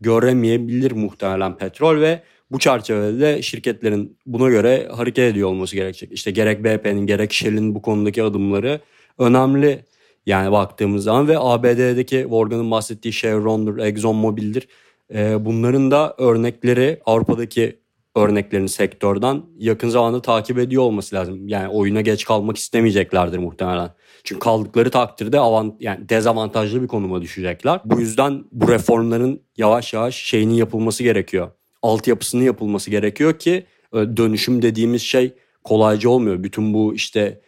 göremeyebilir 0.02 0.92
muhtemelen 0.92 1.58
petrol 1.58 2.02
ve 2.02 2.22
bu 2.52 2.60
çerçevede 2.60 3.42
şirketlerin 3.42 4.18
buna 4.26 4.50
göre 4.50 4.88
hareket 4.92 5.32
ediyor 5.32 5.50
olması 5.50 5.76
gerekecek. 5.76 6.12
İşte 6.12 6.32
gerek 6.32 6.64
BP'nin 6.64 7.06
gerek 7.06 7.34
Shell'in 7.34 7.76
bu 7.76 7.82
konudaki 7.82 8.24
adımları 8.24 8.80
önemli. 9.18 9.86
Yani 10.28 10.52
baktığımız 10.52 11.04
zaman 11.04 11.28
ve 11.28 11.40
ABD'deki 11.40 12.26
Morgan'ın 12.30 12.72
bahsettiği 12.72 13.14
Chevron'dur, 13.14 13.78
ExxonMobil'dir. 13.78 14.68
Ee, 15.14 15.46
bunların 15.46 15.92
da 15.92 16.16
örnekleri 16.18 17.02
Avrupa'daki 17.06 17.80
örneklerini 18.16 18.70
sektörden 18.70 19.42
yakın 19.58 19.90
zamanda 19.90 20.22
takip 20.22 20.58
ediyor 20.60 20.84
olması 20.84 21.16
lazım. 21.16 21.48
Yani 21.48 21.68
oyuna 21.68 22.02
geç 22.02 22.26
kalmak 22.26 22.58
istemeyeceklerdir 22.58 23.38
muhtemelen. 23.38 23.90
Çünkü 24.24 24.40
kaldıkları 24.40 24.92
takdirde 24.92 25.40
avant 25.40 25.76
yani 25.80 26.10
dezavantajlı 26.10 26.82
bir 26.82 26.88
konuma 26.88 27.22
düşecekler. 27.22 27.80
Bu 27.86 28.00
yüzden 28.00 28.44
bu 28.52 28.72
reformların 28.72 29.42
yavaş 29.58 29.94
yavaş 29.94 30.16
şeyinin 30.16 30.54
yapılması 30.54 31.04
gerekiyor. 31.04 31.52
Altyapısının 31.82 32.44
yapılması 32.44 32.92
gerekiyor 32.92 33.40
ki 33.40 33.66
e, 33.94 33.98
dönüşüm 33.98 34.62
dediğimiz 34.62 35.02
şey 35.02 35.34
kolayca 35.64 36.10
olmuyor. 36.10 36.44
Bütün 36.44 36.74
bu 36.74 36.94
işte 36.94 37.42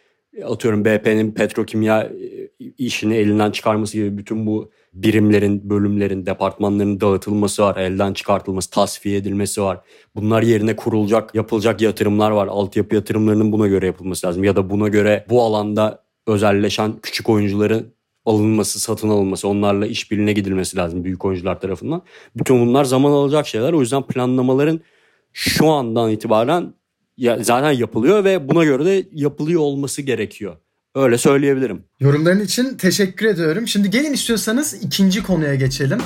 atıyorum 0.44 0.84
BP'nin 0.84 1.32
petrokimya 1.32 2.02
e, 2.02 2.50
işini 2.78 3.14
elinden 3.14 3.50
çıkarması 3.50 3.96
gibi 3.96 4.18
bütün 4.18 4.46
bu 4.46 4.70
birimlerin, 4.92 5.70
bölümlerin, 5.70 6.26
departmanların 6.26 7.00
dağıtılması 7.00 7.62
var, 7.62 7.76
elden 7.76 8.12
çıkartılması, 8.12 8.70
tasfiye 8.70 9.16
edilmesi 9.16 9.62
var. 9.62 9.80
Bunlar 10.14 10.42
yerine 10.42 10.76
kurulacak, 10.76 11.34
yapılacak 11.34 11.80
yatırımlar 11.80 12.30
var. 12.30 12.46
Altyapı 12.46 12.94
yatırımlarının 12.94 13.52
buna 13.52 13.66
göre 13.66 13.86
yapılması 13.86 14.26
lazım. 14.26 14.44
Ya 14.44 14.56
da 14.56 14.70
buna 14.70 14.88
göre 14.88 15.26
bu 15.28 15.42
alanda 15.42 16.04
özelleşen 16.26 16.92
küçük 17.02 17.28
oyuncuların 17.28 17.94
alınması, 18.26 18.80
satın 18.80 19.08
alınması, 19.08 19.48
onlarla 19.48 19.86
işbirliğine 19.86 20.32
gidilmesi 20.32 20.76
lazım 20.76 21.04
büyük 21.04 21.24
oyuncular 21.24 21.60
tarafından. 21.60 22.02
Bütün 22.36 22.66
bunlar 22.66 22.84
zaman 22.84 23.10
alacak 23.10 23.46
şeyler. 23.46 23.72
O 23.72 23.80
yüzden 23.80 24.02
planlamaların 24.02 24.80
şu 25.32 25.68
andan 25.68 26.10
itibaren 26.10 26.74
ya 27.20 27.38
zaten 27.42 27.72
yapılıyor 27.72 28.24
ve 28.24 28.48
buna 28.48 28.64
göre 28.64 28.84
de 28.84 29.08
yapılıyor 29.12 29.60
olması 29.60 30.02
gerekiyor. 30.02 30.56
Öyle 30.94 31.18
söyleyebilirim. 31.18 31.84
Yorumların 32.00 32.40
için 32.40 32.76
teşekkür 32.76 33.26
ediyorum. 33.26 33.68
Şimdi 33.68 33.90
gelin 33.90 34.12
istiyorsanız 34.12 34.74
ikinci 34.82 35.22
konuya 35.22 35.54
geçelim. 35.54 35.98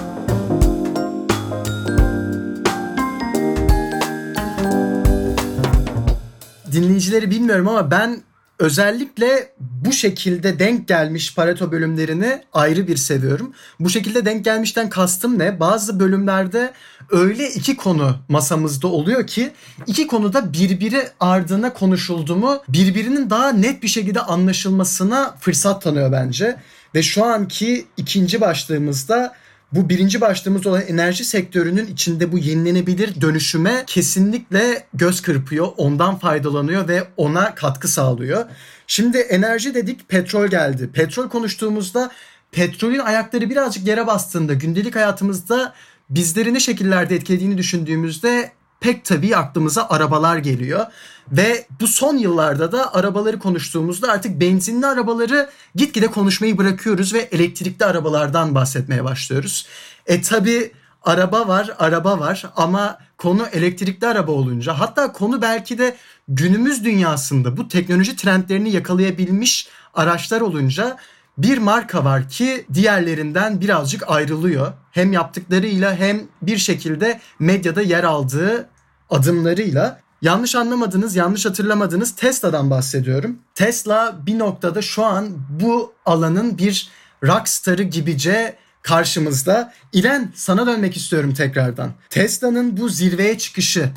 Dinleyicileri 6.73 7.31
bilmiyorum 7.31 7.69
ama 7.69 7.91
ben 7.91 8.21
özellikle 8.59 9.53
bu 9.61 9.93
şekilde 9.93 10.59
denk 10.59 10.89
gelmiş 10.89 11.35
Pareto 11.35 11.73
bölümlerini 11.73 12.43
ayrı 12.53 12.89
bir 12.89 12.97
seviyorum. 12.97 13.53
Bu 13.81 13.91
şekilde 13.91 14.25
denk 14.25 14.45
gelmişten 14.45 14.91
kastım 14.91 15.39
ne? 15.39 15.61
Bazı 15.61 16.01
bölümlerde 16.01 16.73
öyle 17.11 17.51
iki 17.51 17.77
konu 17.77 18.17
masamızda 18.29 18.89
oluyor 18.89 19.27
ki 19.27 19.53
iki 19.87 20.07
konuda 20.07 20.53
birbiri 20.53 21.09
ardına 21.21 21.73
konuşuldu 21.73 22.37
mu 22.37 22.63
birbirinin 22.69 23.31
daha 23.31 23.49
net 23.49 23.83
bir 23.83 23.89
şekilde 23.89 24.21
anlaşılmasına 24.21 25.37
fırsat 25.41 25.83
tanıyor 25.83 26.13
bence. 26.13 26.57
Ve 26.95 27.03
şu 27.03 27.25
anki 27.25 27.87
ikinci 27.97 28.41
başlığımızda 28.41 29.35
bu 29.75 29.89
birinci 29.89 30.21
başlığımız 30.21 30.67
olan 30.67 30.83
enerji 30.83 31.25
sektörünün 31.25 31.87
içinde 31.87 32.33
bu 32.33 32.39
yenilenebilir 32.39 33.21
dönüşüme 33.21 33.85
kesinlikle 33.87 34.87
göz 34.95 35.23
kırpıyor, 35.23 35.69
ondan 35.77 36.19
faydalanıyor 36.19 36.89
ve 36.89 37.05
ona 37.17 37.55
katkı 37.55 37.89
sağlıyor. 37.89 38.45
Şimdi 38.87 39.19
enerji 39.19 39.75
dedik, 39.75 40.09
petrol 40.09 40.47
geldi. 40.47 40.91
Petrol 40.93 41.29
konuştuğumuzda 41.29 42.11
petrolün 42.53 42.99
ayakları 42.99 43.51
birazcık 43.51 43.87
yere 43.87 44.07
bastığında 44.07 44.55
gündelik 44.55 44.97
hayatımızda 44.97 45.75
bizleri 46.11 46.55
ne 46.55 46.61
şekillerde 46.61 47.15
etkilediğini 47.15 47.59
düşündüğümüzde 47.59 48.53
pek 48.85 49.05
tabii 49.05 49.37
aklımıza 49.37 49.87
arabalar 49.91 50.39
geliyor. 50.39 50.87
Ve 51.33 51.67
bu 51.81 51.87
son 51.87 52.17
yıllarda 52.17 52.73
da 52.73 52.95
arabaları 52.95 53.39
konuştuğumuzda 53.39 54.13
artık 54.13 54.41
benzinli 54.41 54.87
arabaları 54.87 55.51
gitgide 55.75 56.07
konuşmayı 56.07 56.59
bırakıyoruz 56.59 57.15
ve 57.15 57.19
elektrikli 57.19 57.85
arabalardan 57.85 58.55
bahsetmeye 58.55 59.05
başlıyoruz. 59.05 59.67
E 60.07 60.23
tabi 60.23 60.73
araba 61.03 61.49
var, 61.49 61.75
araba 61.79 62.19
var 62.21 62.51
ama 62.57 62.99
konu 63.19 63.47
elektrikli 63.53 64.07
araba 64.07 64.33
olunca 64.33 64.79
hatta 64.79 65.13
konu 65.13 65.43
belki 65.43 65.79
de 65.79 65.97
günümüz 66.29 66.85
dünyasında 66.85 67.57
bu 67.57 67.69
teknoloji 67.69 68.17
trendlerini 68.17 68.71
yakalayabilmiş 68.71 69.69
araçlar 69.95 70.41
olunca 70.41 70.97
bir 71.39 71.59
marka 71.59 72.05
var 72.05 72.29
ki 72.29 72.67
diğerlerinden 72.75 73.61
birazcık 73.61 74.11
ayrılıyor. 74.11 74.73
Hem 74.91 75.13
yaptıklarıyla 75.13 75.97
hem 75.97 76.23
bir 76.43 76.59
şekilde 76.59 77.21
medyada 77.39 77.83
yer 77.83 78.05
aldığı 78.05 78.69
adımlarıyla. 79.11 80.01
Yanlış 80.23 80.55
anlamadınız, 80.55 81.17
yanlış 81.17 81.47
hatırlamadınız 81.47 82.15
Tesla'dan 82.17 82.71
bahsediyorum. 82.71 83.39
Tesla 83.55 84.17
bir 84.27 84.39
noktada 84.39 84.83
şu 84.83 85.05
an 85.05 85.29
bu 85.49 85.93
alanın 86.07 86.59
bir 86.59 86.89
rockstarı 87.23 87.83
gibice 87.83 88.57
karşımızda. 88.83 89.73
İren 89.93 90.33
sana 90.35 90.67
dönmek 90.67 90.97
istiyorum 90.97 91.35
tekrardan. 91.35 91.91
Tesla'nın 92.11 92.77
bu 92.77 92.89
zirveye 92.89 93.39
çıkışı 93.39 93.91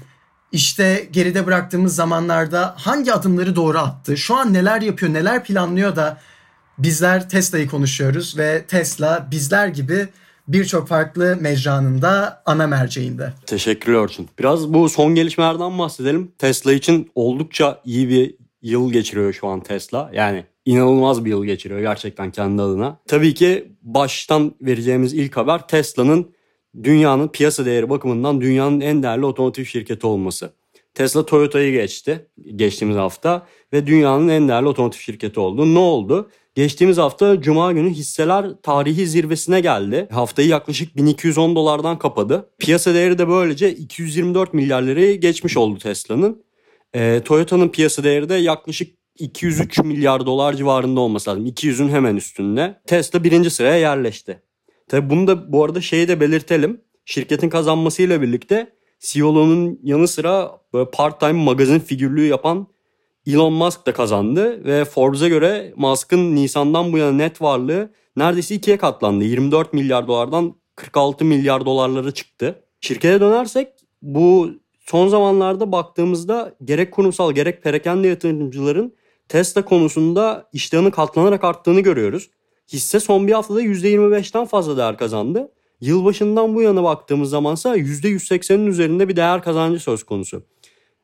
işte 0.51 1.09
geride 1.11 1.45
bıraktığımız 1.45 1.95
zamanlarda 1.95 2.75
hangi 2.77 3.13
adımları 3.13 3.55
doğru 3.55 3.79
attı? 3.79 4.17
Şu 4.17 4.35
an 4.35 4.53
neler 4.53 4.81
yapıyor, 4.81 5.13
neler 5.13 5.43
planlıyor 5.43 5.95
da 5.95 6.17
bizler 6.77 7.29
Tesla'yı 7.29 7.69
konuşuyoruz 7.69 8.37
ve 8.37 8.65
Tesla 8.67 9.27
bizler 9.31 9.67
gibi 9.67 10.07
birçok 10.47 10.87
farklı 10.87 11.37
mecranın 11.41 12.01
da 12.01 12.41
ana 12.45 12.67
merceğinde. 12.67 13.33
Teşekkürler 13.45 13.97
Orçun. 13.97 14.27
Biraz 14.39 14.73
bu 14.73 14.89
son 14.89 15.15
gelişmelerden 15.15 15.79
bahsedelim. 15.79 16.31
Tesla 16.37 16.73
için 16.73 17.11
oldukça 17.15 17.81
iyi 17.85 18.09
bir 18.09 18.35
yıl 18.61 18.91
geçiriyor 18.91 19.33
şu 19.33 19.47
an 19.47 19.59
Tesla. 19.59 20.11
Yani 20.13 20.43
inanılmaz 20.65 21.25
bir 21.25 21.29
yıl 21.29 21.45
geçiriyor 21.45 21.79
gerçekten 21.79 22.31
kendi 22.31 22.61
adına. 22.61 22.97
Tabii 23.07 23.33
ki 23.33 23.71
baştan 23.81 24.55
vereceğimiz 24.61 25.13
ilk 25.13 25.37
haber 25.37 25.67
Tesla'nın 25.67 26.31
dünyanın 26.83 27.27
piyasa 27.27 27.65
değeri 27.65 27.89
bakımından 27.89 28.41
dünyanın 28.41 28.81
en 28.81 29.03
değerli 29.03 29.25
otomotiv 29.25 29.63
şirketi 29.63 30.07
olması. 30.07 30.49
Tesla 30.97 31.25
Toyota'yı 31.25 31.71
geçti 31.71 32.27
geçtiğimiz 32.55 32.97
hafta 32.97 33.47
ve 33.73 33.87
dünyanın 33.87 34.27
en 34.27 34.47
değerli 34.47 34.67
otomotiv 34.67 34.99
şirketi 34.99 35.39
oldu. 35.39 35.73
Ne 35.73 35.79
oldu? 35.79 36.29
Geçtiğimiz 36.55 36.97
hafta 36.97 37.41
Cuma 37.41 37.71
günü 37.71 37.89
hisseler 37.89 38.45
tarihi 38.63 39.07
zirvesine 39.07 39.61
geldi. 39.61 40.07
Haftayı 40.11 40.47
yaklaşık 40.47 40.97
1210 40.97 41.55
dolardan 41.55 41.99
kapadı. 41.99 42.49
Piyasa 42.59 42.93
değeri 42.93 43.17
de 43.17 43.27
böylece 43.27 43.73
224 43.73 44.53
milyar 44.53 44.81
lirayı 44.81 45.21
geçmiş 45.21 45.57
oldu 45.57 45.79
Tesla'nın. 45.79 46.43
E, 46.93 47.21
Toyota'nın 47.25 47.69
piyasa 47.69 48.03
değeri 48.03 48.29
de 48.29 48.35
yaklaşık 48.35 48.97
203 49.19 49.79
milyar 49.79 50.25
dolar 50.25 50.53
civarında 50.53 50.99
olması 50.99 51.29
lazım. 51.29 51.45
200'ün 51.45 51.89
hemen 51.89 52.15
üstünde. 52.15 52.79
Tesla 52.87 53.23
birinci 53.23 53.49
sıraya 53.49 53.77
yerleşti. 53.77 54.41
Tabi 54.87 55.09
bunu 55.09 55.27
da 55.27 55.51
bu 55.53 55.63
arada 55.63 55.81
şeyi 55.81 56.07
de 56.07 56.19
belirtelim. 56.19 56.81
şirketin 57.05 57.49
kazanmasıyla 57.49 58.21
birlikte 58.21 58.76
CEO'luğunun 58.99 59.79
yanı 59.83 60.07
sıra 60.07 60.51
böyle 60.73 60.89
part-time 60.89 61.43
magazin 61.43 61.79
figürlüğü 61.79 62.27
yapan 62.27 62.67
Elon 63.27 63.53
Musk 63.53 63.87
da 63.87 63.93
kazandı 63.93 64.65
ve 64.65 64.85
Forbes'a 64.85 65.27
göre 65.27 65.73
Musk'ın 65.75 66.35
Nisan'dan 66.35 66.93
bu 66.93 66.97
yana 66.97 67.11
net 67.11 67.41
varlığı 67.41 67.91
neredeyse 68.15 68.55
ikiye 68.55 68.77
katlandı. 68.77 69.23
24 69.23 69.73
milyar 69.73 70.07
dolardan 70.07 70.55
46 70.75 71.25
milyar 71.25 71.65
dolarlara 71.65 72.11
çıktı. 72.11 72.63
Şirkete 72.81 73.21
dönersek 73.21 73.67
bu 74.01 74.49
son 74.79 75.07
zamanlarda 75.07 75.71
baktığımızda 75.71 76.55
gerek 76.63 76.91
kurumsal 76.91 77.31
gerek 77.31 77.63
perakende 77.63 78.07
yatırımcıların 78.07 78.93
Tesla 79.29 79.65
konusunda 79.65 80.49
iştahının 80.53 80.91
katlanarak 80.91 81.43
arttığını 81.43 81.79
görüyoruz. 81.79 82.29
Hisse 82.73 82.99
son 82.99 83.27
bir 83.27 83.33
haftada 83.33 83.61
%25'ten 83.61 84.45
fazla 84.45 84.77
değer 84.77 84.97
kazandı. 84.97 85.51
Yılbaşından 85.81 86.55
bu 86.55 86.61
yana 86.61 86.83
baktığımız 86.83 87.29
zamansa 87.29 87.77
%180'in 87.77 88.65
üzerinde 88.65 89.07
bir 89.09 89.15
değer 89.15 89.41
kazancı 89.41 89.79
söz 89.79 90.03
konusu. 90.03 90.43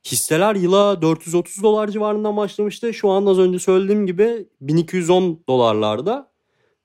Hisseler 0.06 0.56
yıla 0.56 1.02
430 1.02 1.64
dolar 1.64 1.88
civarından 1.88 2.38
başlamıştı. 2.38 2.94
Şu 2.94 3.10
an 3.10 3.26
az 3.26 3.40
önce 3.40 3.60
söylediğim 3.60 4.06
gibi 4.06 4.48
1210 4.62 5.40
dolarlarda. 5.50 6.34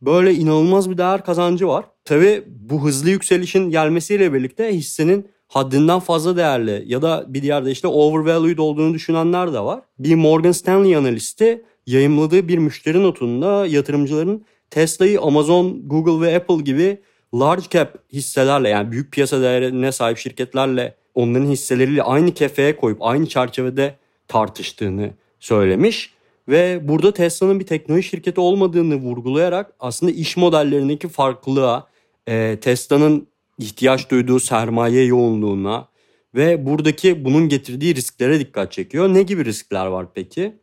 Böyle 0.03 0.35
inanılmaz 0.35 0.91
bir 0.91 0.99
değer 0.99 1.25
kazancı 1.25 1.69
var. 1.69 1.85
Tabi 2.05 2.45
bu 2.47 2.85
hızlı 2.85 3.11
yükselişin 3.11 3.71
gelmesiyle 3.71 4.33
birlikte 4.33 4.75
hissenin 4.75 5.29
haddinden 5.49 6.01
fazla 6.01 6.37
değerli 6.37 6.85
ya 6.87 7.03
da 7.03 7.25
bir 7.29 7.43
diğer 7.43 7.63
işte 7.63 7.89
overvalued 7.89 8.59
olduğunu 8.59 8.95
düşünenler 8.95 9.53
de 9.53 9.61
var. 9.61 9.81
Bir 9.99 10.15
Morgan 10.15 10.53
Stanley 10.53 10.97
analisti 10.97 11.65
yayımladığı 11.87 12.49
bir 12.49 12.59
müşteri 12.59 13.03
notunda 13.03 13.67
yatırımcıların 13.67 14.45
Tesla'yı 14.71 15.21
Amazon, 15.21 15.89
Google 15.89 16.27
ve 16.27 16.37
Apple 16.37 16.63
gibi 16.65 16.99
large 17.35 17.67
cap 17.71 17.95
hisselerle 18.13 18.69
yani 18.69 18.93
büyük 18.93 19.13
piyasa 19.13 19.43
değerine 19.43 19.93
sahip 19.93 20.19
şirketlerle 20.19 20.95
onların 21.15 21.47
hisseleriyle 21.47 22.03
aynı 22.03 22.35
kefeye 22.35 22.77
koyup 22.77 22.99
aynı 23.03 23.27
çerçevede 23.27 23.95
tartıştığını 24.29 25.11
söylemiş. 25.41 26.13
Ve 26.49 26.89
burada 26.89 27.13
Tesla'nın 27.13 27.61
bir 27.61 27.67
teknoloji 27.67 28.09
şirketi 28.09 28.41
olmadığını 28.41 28.97
vurgulayarak 28.97 29.73
aslında 29.81 30.13
iş 30.13 30.37
modellerindeki 30.37 31.09
farklılığa, 31.09 31.87
e, 32.29 32.59
Tesla'nın 32.61 33.29
ihtiyaç 33.59 34.11
duyduğu 34.11 34.41
sermaye 34.41 35.05
yoğunluğuna 35.05 35.89
ve 36.35 36.67
buradaki 36.67 37.25
bunun 37.25 37.49
getirdiği 37.49 37.95
risklere 37.95 38.41
dikkat 38.41 38.73
çekiyor. 38.73 39.15
Ne 39.15 39.23
gibi 39.23 39.45
riskler 39.45 39.87
var 39.87 40.07
peki? 40.15 40.55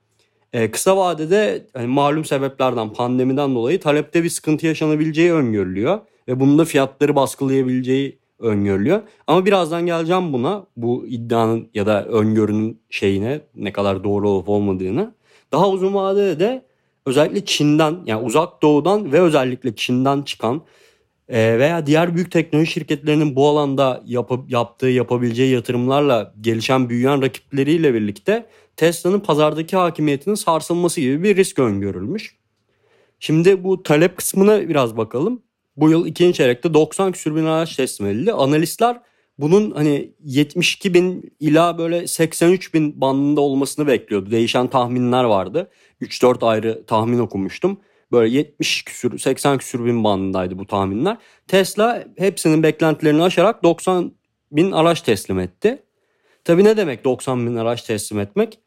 Ee, 0.54 0.72
kısa 0.72 0.98
vadede 0.98 1.68
hani 1.74 1.88
malum 1.88 2.26
sebeplerden 2.26 2.94
pandemiden 2.94 3.56
dolayı 3.56 3.80
talepte 3.80 4.24
bir 4.24 4.30
sıkıntı 4.30 4.66
yaşanabileceği 4.66 5.34
öngörülüyor 5.34 6.00
ve 6.28 6.40
bunun 6.40 6.60
da 6.60 6.66
fiyatları 6.66 7.16
baskılayabileceği 7.16 8.20
öngörülüyor. 8.40 9.02
Ama 9.28 9.46
birazdan 9.46 9.86
geleceğim 9.86 10.34
buna 10.34 10.66
bu 10.78 11.08
iddianın 11.08 11.70
ya 11.74 11.86
da 11.86 12.06
öngörünün 12.06 12.82
şeyine 12.90 13.42
ne 13.56 13.74
kadar 13.74 14.04
doğru 14.04 14.30
olup 14.30 14.50
olmadığını. 14.50 15.16
Daha 15.52 15.70
uzun 15.70 15.94
vadede 15.94 16.40
de 16.40 16.66
özellikle 17.06 17.46
Çin'den 17.46 17.98
yani 18.06 18.26
uzak 18.26 18.62
doğudan 18.62 19.12
ve 19.12 19.22
özellikle 19.22 19.76
Çin'den 19.76 20.22
çıkan 20.22 20.62
e, 21.30 21.60
veya 21.60 21.86
diğer 21.86 22.16
büyük 22.16 22.32
teknoloji 22.32 22.72
şirketlerinin 22.72 23.36
bu 23.36 23.48
alanda 23.48 24.04
yap 24.06 24.32
yaptığı 24.48 24.88
yapabileceği 24.88 25.54
yatırımlarla 25.54 26.34
gelişen 26.42 26.90
büyüyen 26.90 27.22
rakipleriyle 27.22 27.94
birlikte 27.94 28.46
Tesla'nın 28.76 29.20
pazardaki 29.20 29.78
hakimiyetinin 29.78 30.36
sarsılması 30.36 31.02
gibi 31.02 31.24
bir 31.24 31.36
risk 31.36 31.60
öngörülmüş. 31.60 32.36
Şimdi 33.20 33.64
bu 33.64 33.84
talep 33.84 34.18
kısmına 34.18 34.70
biraz 34.70 34.98
bakalım. 34.98 35.42
Bu 35.78 35.90
yıl 35.90 36.08
ikinci 36.08 36.34
çeyrekte 36.34 36.74
90 36.74 37.12
küsür 37.12 37.36
bin 37.36 37.46
araç 37.46 37.76
teslim 37.76 38.08
edildi. 38.08 38.34
Analistler 38.34 39.02
bunun 39.38 39.72
hani 39.72 40.14
72 40.24 40.94
bin 40.94 41.36
ila 41.40 41.78
böyle 41.78 42.08
83 42.08 42.74
bin 42.74 43.02
bandında 43.02 43.42
olmasını 43.42 43.88
bekliyordu. 43.88 44.32
Değişen 44.32 44.68
tahminler 44.68 45.24
vardı. 45.24 45.70
3-4 46.02 46.46
ayrı 46.46 46.86
tahmin 46.86 47.20
okumuştum. 47.20 47.80
Böyle 48.12 48.38
70 48.38 48.84
küsür 48.84 49.20
80 49.20 49.58
küsür 49.58 49.86
bin 49.86 50.04
bandındaydı 50.04 50.60
bu 50.60 50.68
tahminler. 50.68 51.18
Tesla 51.48 52.06
hepsinin 52.18 52.64
beklentilerini 52.64 53.24
aşarak 53.24 53.64
90 53.64 54.12
bin 54.52 54.72
araç 54.72 55.02
teslim 55.02 55.40
etti. 55.40 55.84
Tabi 56.44 56.64
ne 56.64 56.78
demek 56.78 57.06
90 57.06 57.48
bin 57.48 57.56
araç 57.56 57.84
teslim 57.84 58.20
etmek? 58.20 58.60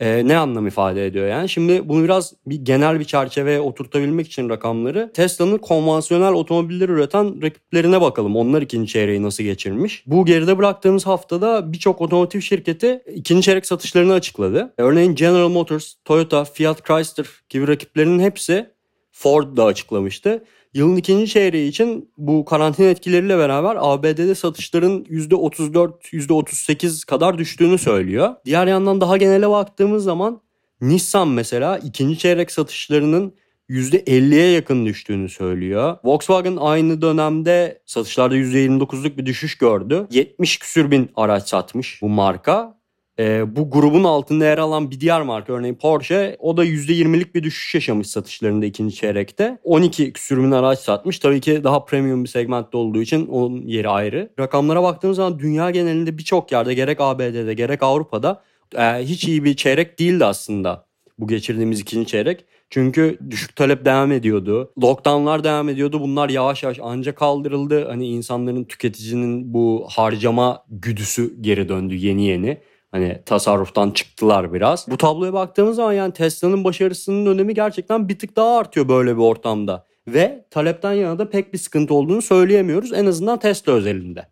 E, 0.00 0.28
ne 0.28 0.36
anlam 0.36 0.66
ifade 0.66 1.06
ediyor 1.06 1.28
yani? 1.28 1.48
Şimdi 1.48 1.88
bunu 1.88 2.04
biraz 2.04 2.32
bir 2.46 2.56
genel 2.56 3.00
bir 3.00 3.04
çerçeveye 3.04 3.60
oturtabilmek 3.60 4.26
için 4.26 4.48
rakamları 4.48 5.10
Tesla'nın 5.14 5.58
konvansiyonel 5.58 6.32
otomobilleri 6.32 6.92
üreten 6.92 7.42
rakiplerine 7.42 8.00
bakalım. 8.00 8.36
Onlar 8.36 8.62
ikinci 8.62 8.92
çeyreği 8.92 9.22
nasıl 9.22 9.44
geçirmiş? 9.44 10.04
Bu 10.06 10.24
geride 10.24 10.58
bıraktığımız 10.58 11.06
haftada 11.06 11.72
birçok 11.72 12.00
otomotiv 12.00 12.40
şirketi 12.40 13.02
ikinci 13.14 13.42
çeyrek 13.42 13.66
satışlarını 13.66 14.12
açıkladı. 14.12 14.74
Örneğin 14.78 15.14
General 15.14 15.48
Motors, 15.48 15.94
Toyota, 16.04 16.44
Fiat 16.44 16.86
Chrysler 16.86 17.26
gibi 17.48 17.68
rakiplerinin 17.68 18.18
hepsi 18.18 18.70
Ford 19.12 19.56
da 19.56 19.64
açıklamıştı. 19.64 20.44
Yılın 20.74 20.96
ikinci 20.96 21.32
çeyreği 21.32 21.68
için 21.68 22.10
bu 22.18 22.44
karantina 22.44 22.86
etkileriyle 22.86 23.38
beraber 23.38 23.76
ABD'de 23.80 24.34
satışların 24.34 25.04
%34-%38 25.04 27.06
kadar 27.06 27.38
düştüğünü 27.38 27.78
söylüyor. 27.78 28.34
Diğer 28.44 28.66
yandan 28.66 29.00
daha 29.00 29.16
genele 29.16 29.50
baktığımız 29.50 30.04
zaman 30.04 30.40
Nissan 30.80 31.28
mesela 31.28 31.78
ikinci 31.78 32.18
çeyrek 32.18 32.50
satışlarının 32.50 33.34
%50'ye 33.70 34.50
yakın 34.50 34.86
düştüğünü 34.86 35.28
söylüyor. 35.28 35.96
Volkswagen 36.04 36.56
aynı 36.56 37.02
dönemde 37.02 37.82
satışlarda 37.86 38.36
%29'luk 38.36 39.16
bir 39.16 39.26
düşüş 39.26 39.58
gördü. 39.58 40.06
70 40.10 40.58
küsür 40.58 40.90
bin 40.90 41.10
araç 41.16 41.48
satmış 41.48 42.02
bu 42.02 42.08
marka 42.08 42.78
e, 43.18 43.56
bu 43.56 43.70
grubun 43.70 44.04
altında 44.04 44.44
yer 44.44 44.58
alan 44.58 44.90
bir 44.90 45.00
diğer 45.00 45.22
marka 45.22 45.52
örneğin 45.52 45.74
Porsche 45.74 46.36
o 46.38 46.56
da 46.56 46.64
%20'lik 46.64 47.34
bir 47.34 47.42
düşüş 47.42 47.74
yaşamış 47.74 48.06
satışlarında 48.06 48.66
ikinci 48.66 48.94
çeyrekte. 48.94 49.58
12 49.64 50.12
küsür 50.12 50.52
araç 50.52 50.78
satmış. 50.78 51.18
Tabii 51.18 51.40
ki 51.40 51.64
daha 51.64 51.84
premium 51.84 52.24
bir 52.24 52.28
segmentte 52.28 52.76
olduğu 52.76 53.02
için 53.02 53.26
onun 53.26 53.62
yeri 53.62 53.88
ayrı. 53.88 54.30
Rakamlara 54.38 54.82
baktığımız 54.82 55.16
zaman 55.16 55.38
dünya 55.38 55.70
genelinde 55.70 56.18
birçok 56.18 56.52
yerde 56.52 56.74
gerek 56.74 57.00
ABD'de 57.00 57.54
gerek 57.54 57.82
Avrupa'da 57.82 58.42
e, 58.76 58.82
hiç 58.82 59.24
iyi 59.24 59.44
bir 59.44 59.56
çeyrek 59.56 59.98
değildi 59.98 60.24
aslında 60.24 60.86
bu 61.18 61.28
geçirdiğimiz 61.28 61.80
ikinci 61.80 62.06
çeyrek. 62.06 62.44
Çünkü 62.70 63.18
düşük 63.30 63.56
talep 63.56 63.84
devam 63.84 64.12
ediyordu. 64.12 64.72
Lockdownlar 64.82 65.44
devam 65.44 65.68
ediyordu. 65.68 66.00
Bunlar 66.00 66.28
yavaş 66.28 66.62
yavaş 66.62 66.78
ancak 66.82 67.16
kaldırıldı. 67.16 67.88
Hani 67.88 68.06
insanların 68.06 68.64
tüketicinin 68.64 69.54
bu 69.54 69.86
harcama 69.90 70.64
güdüsü 70.70 71.42
geri 71.42 71.68
döndü 71.68 71.94
yeni 71.94 72.24
yeni. 72.24 72.60
Hani 72.90 73.22
tasarruftan 73.26 73.90
çıktılar 73.90 74.52
biraz. 74.52 74.88
Bu 74.90 74.96
tabloya 74.96 75.32
baktığımız 75.32 75.76
zaman 75.76 75.92
yani 75.92 76.12
Tesla'nın 76.12 76.64
başarısının 76.64 77.26
önemi 77.26 77.54
gerçekten 77.54 78.08
bir 78.08 78.18
tık 78.18 78.36
daha 78.36 78.58
artıyor 78.58 78.88
böyle 78.88 79.16
bir 79.16 79.22
ortamda. 79.22 79.86
Ve 80.08 80.44
talepten 80.50 80.92
yana 80.92 81.18
da 81.18 81.30
pek 81.30 81.52
bir 81.52 81.58
sıkıntı 81.58 81.94
olduğunu 81.94 82.22
söyleyemiyoruz 82.22 82.92
en 82.92 83.06
azından 83.06 83.38
Tesla 83.38 83.72
özelinde. 83.72 84.28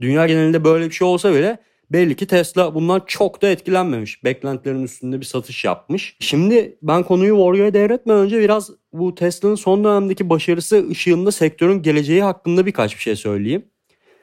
Dünya 0.00 0.26
genelinde 0.26 0.64
böyle 0.64 0.86
bir 0.86 0.94
şey 0.94 1.08
olsa 1.08 1.34
bile 1.34 1.58
belli 1.90 2.16
ki 2.16 2.26
Tesla 2.26 2.74
bundan 2.74 3.02
çok 3.06 3.42
da 3.42 3.48
etkilenmemiş. 3.48 4.24
Beklentilerin 4.24 4.82
üstünde 4.82 5.20
bir 5.20 5.24
satış 5.24 5.64
yapmış. 5.64 6.16
Şimdi 6.20 6.78
ben 6.82 7.02
konuyu 7.02 7.34
Wario'ya 7.36 7.74
devretmeden 7.74 8.20
önce 8.20 8.40
biraz 8.40 8.70
bu 8.92 9.14
Tesla'nın 9.14 9.54
son 9.54 9.84
dönemdeki 9.84 10.30
başarısı 10.30 10.88
ışığında 10.90 11.32
sektörün 11.32 11.82
geleceği 11.82 12.22
hakkında 12.22 12.66
birkaç 12.66 12.96
bir 12.96 13.02
şey 13.02 13.16
söyleyeyim. 13.16 13.64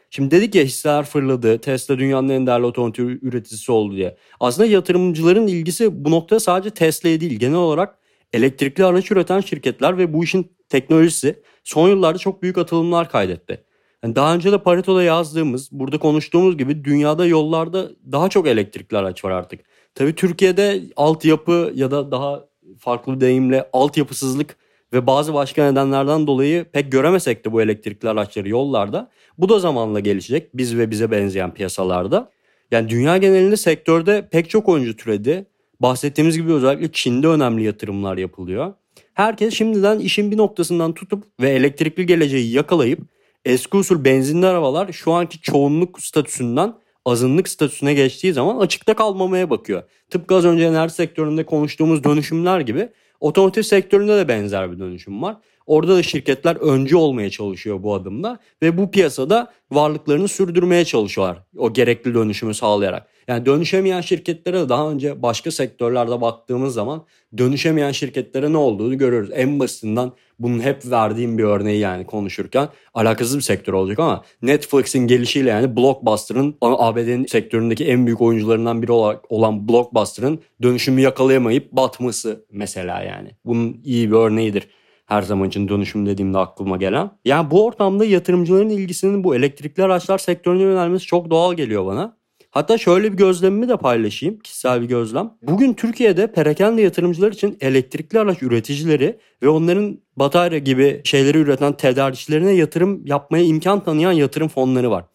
Şimdi 0.09 0.31
dedik 0.31 0.55
ya 0.55 0.63
hisseler 0.63 1.05
fırladı. 1.05 1.57
Tesla 1.57 1.99
dünyanın 1.99 2.29
en 2.29 2.47
değerli 2.47 2.65
otomotiv 2.65 3.07
üreticisi 3.07 3.71
oldu 3.71 3.95
diye. 3.95 4.17
Aslında 4.39 4.67
yatırımcıların 4.67 5.47
ilgisi 5.47 6.05
bu 6.05 6.11
noktada 6.11 6.39
sadece 6.39 6.69
Tesla'ya 6.69 7.21
değil. 7.21 7.39
Genel 7.39 7.55
olarak 7.55 7.99
elektrikli 8.33 8.85
araç 8.85 9.11
üreten 9.11 9.39
şirketler 9.39 9.97
ve 9.97 10.13
bu 10.13 10.23
işin 10.23 10.51
teknolojisi 10.69 11.43
son 11.63 11.89
yıllarda 11.89 12.17
çok 12.17 12.43
büyük 12.43 12.57
atılımlar 12.57 13.09
kaydetti. 13.09 13.63
Yani 14.03 14.15
daha 14.15 14.35
önce 14.35 14.51
de 14.51 14.57
Pareto'da 14.57 15.03
yazdığımız, 15.03 15.69
burada 15.71 15.97
konuştuğumuz 15.97 16.57
gibi 16.57 16.83
dünyada 16.83 17.25
yollarda 17.25 17.89
daha 18.11 18.29
çok 18.29 18.47
elektrikli 18.47 18.97
araç 18.97 19.25
var 19.25 19.31
artık. 19.31 19.59
Tabii 19.95 20.15
Türkiye'de 20.15 20.81
altyapı 20.95 21.71
ya 21.75 21.91
da 21.91 22.11
daha 22.11 22.47
farklı 22.79 23.15
bir 23.15 23.21
deyimle 23.21 23.69
altyapısızlık 23.73 24.57
ve 24.93 25.07
bazı 25.07 25.33
başka 25.33 25.69
nedenlerden 25.69 26.27
dolayı 26.27 26.65
pek 26.65 26.91
göremesek 26.91 27.45
de 27.45 27.51
bu 27.51 27.61
elektrikli 27.61 28.09
araçları 28.09 28.49
yollarda. 28.49 29.09
Bu 29.37 29.49
da 29.49 29.59
zamanla 29.59 29.99
gelişecek 29.99 30.49
biz 30.53 30.77
ve 30.77 30.91
bize 30.91 31.11
benzeyen 31.11 31.53
piyasalarda. 31.53 32.31
Yani 32.71 32.89
dünya 32.89 33.17
genelinde 33.17 33.57
sektörde 33.57 34.27
pek 34.31 34.49
çok 34.49 34.69
oyuncu 34.69 34.95
türedi. 34.95 35.45
Bahsettiğimiz 35.79 36.37
gibi 36.37 36.53
özellikle 36.53 36.91
Çin'de 36.91 37.27
önemli 37.27 37.63
yatırımlar 37.63 38.17
yapılıyor. 38.17 38.73
Herkes 39.13 39.53
şimdiden 39.53 39.99
işin 39.99 40.31
bir 40.31 40.37
noktasından 40.37 40.93
tutup 40.93 41.23
ve 41.41 41.49
elektrikli 41.49 42.05
geleceği 42.05 42.51
yakalayıp 42.53 42.99
eski 43.45 43.77
usul 43.77 44.05
benzinli 44.05 44.45
arabalar 44.45 44.91
şu 44.91 45.11
anki 45.11 45.41
çoğunluk 45.41 46.01
statüsünden 46.01 46.73
azınlık 47.05 47.49
statüsüne 47.49 47.93
geçtiği 47.93 48.33
zaman 48.33 48.57
açıkta 48.57 48.93
kalmamaya 48.93 49.49
bakıyor. 49.49 49.83
Tıpkı 50.09 50.35
az 50.35 50.45
önce 50.45 50.63
enerji 50.63 50.93
sektöründe 50.93 51.45
konuştuğumuz 51.45 52.03
dönüşümler 52.03 52.59
gibi 52.59 52.89
Otomotiv 53.19 53.61
sektöründe 53.61 54.17
de 54.17 54.27
benzer 54.27 54.71
bir 54.71 54.79
dönüşüm 54.79 55.21
var. 55.21 55.37
Orada 55.65 55.95
da 55.95 56.03
şirketler 56.03 56.55
öncü 56.55 56.95
olmaya 56.95 57.29
çalışıyor 57.29 57.83
bu 57.83 57.93
adımda 57.93 58.39
ve 58.63 58.77
bu 58.77 58.91
piyasada 58.91 59.51
varlıklarını 59.71 60.27
sürdürmeye 60.27 60.85
çalışıyorlar 60.85 61.37
o 61.57 61.73
gerekli 61.73 62.13
dönüşümü 62.13 62.53
sağlayarak. 62.53 63.07
Yani 63.27 63.45
dönüşemeyen 63.45 64.01
şirketlere 64.01 64.69
daha 64.69 64.91
önce 64.91 65.21
başka 65.21 65.51
sektörlerde 65.51 66.21
baktığımız 66.21 66.73
zaman 66.73 67.05
dönüşemeyen 67.37 67.91
şirketlere 67.91 68.53
ne 68.53 68.57
olduğunu 68.57 68.97
görüyoruz. 68.97 69.29
En 69.33 69.59
basitinden 69.59 70.11
bunun 70.39 70.59
hep 70.59 70.85
verdiğim 70.85 71.37
bir 71.37 71.43
örneği 71.43 71.79
yani 71.79 72.05
konuşurken 72.05 72.69
alakasız 72.93 73.37
bir 73.37 73.41
sektör 73.41 73.73
olacak 73.73 73.99
ama 73.99 74.23
Netflix'in 74.41 75.07
gelişiyle 75.07 75.49
yani 75.49 75.75
Blockbuster'ın 75.75 76.55
ABD'nin 76.61 77.25
sektöründeki 77.25 77.85
en 77.85 78.05
büyük 78.05 78.21
oyuncularından 78.21 78.81
biri 78.81 78.91
olarak 78.91 79.31
olan 79.31 79.69
Blockbuster'ın 79.69 80.39
dönüşümü 80.61 81.01
yakalayamayıp 81.01 81.71
batması 81.71 82.45
mesela 82.51 83.03
yani. 83.03 83.31
Bunun 83.45 83.81
iyi 83.83 84.11
bir 84.11 84.15
örneğidir 84.15 84.67
her 85.05 85.21
zaman 85.21 85.47
için 85.47 85.67
dönüşüm 85.67 86.05
dediğimde 86.05 86.37
aklıma 86.37 86.77
gelen. 86.77 87.11
Yani 87.25 87.51
bu 87.51 87.65
ortamda 87.65 88.05
yatırımcıların 88.05 88.69
ilgisinin 88.69 89.23
bu 89.23 89.35
elektrikli 89.35 89.83
araçlar 89.83 90.17
sektörüne 90.17 90.61
yönelmesi 90.63 91.05
çok 91.05 91.29
doğal 91.29 91.53
geliyor 91.53 91.85
bana. 91.85 92.17
Hatta 92.57 92.77
şöyle 92.77 93.11
bir 93.11 93.17
gözlemimi 93.17 93.69
de 93.69 93.77
paylaşayım. 93.77 94.39
Kişisel 94.39 94.81
bir 94.81 94.87
gözlem. 94.87 95.33
Bugün 95.41 95.73
Türkiye'de 95.73 96.31
perakende 96.31 96.81
yatırımcılar 96.81 97.31
için 97.31 97.57
elektrikli 97.61 98.19
araç 98.19 98.43
üreticileri 98.43 99.17
ve 99.43 99.49
onların 99.49 99.99
batarya 100.15 100.59
gibi 100.59 101.01
şeyleri 101.03 101.37
üreten 101.37 101.73
tedarikçilerine 101.73 102.51
yatırım 102.51 103.05
yapmaya 103.05 103.43
imkan 103.43 103.83
tanıyan 103.83 104.11
yatırım 104.11 104.47
fonları 104.47 104.91
var. 104.91 105.05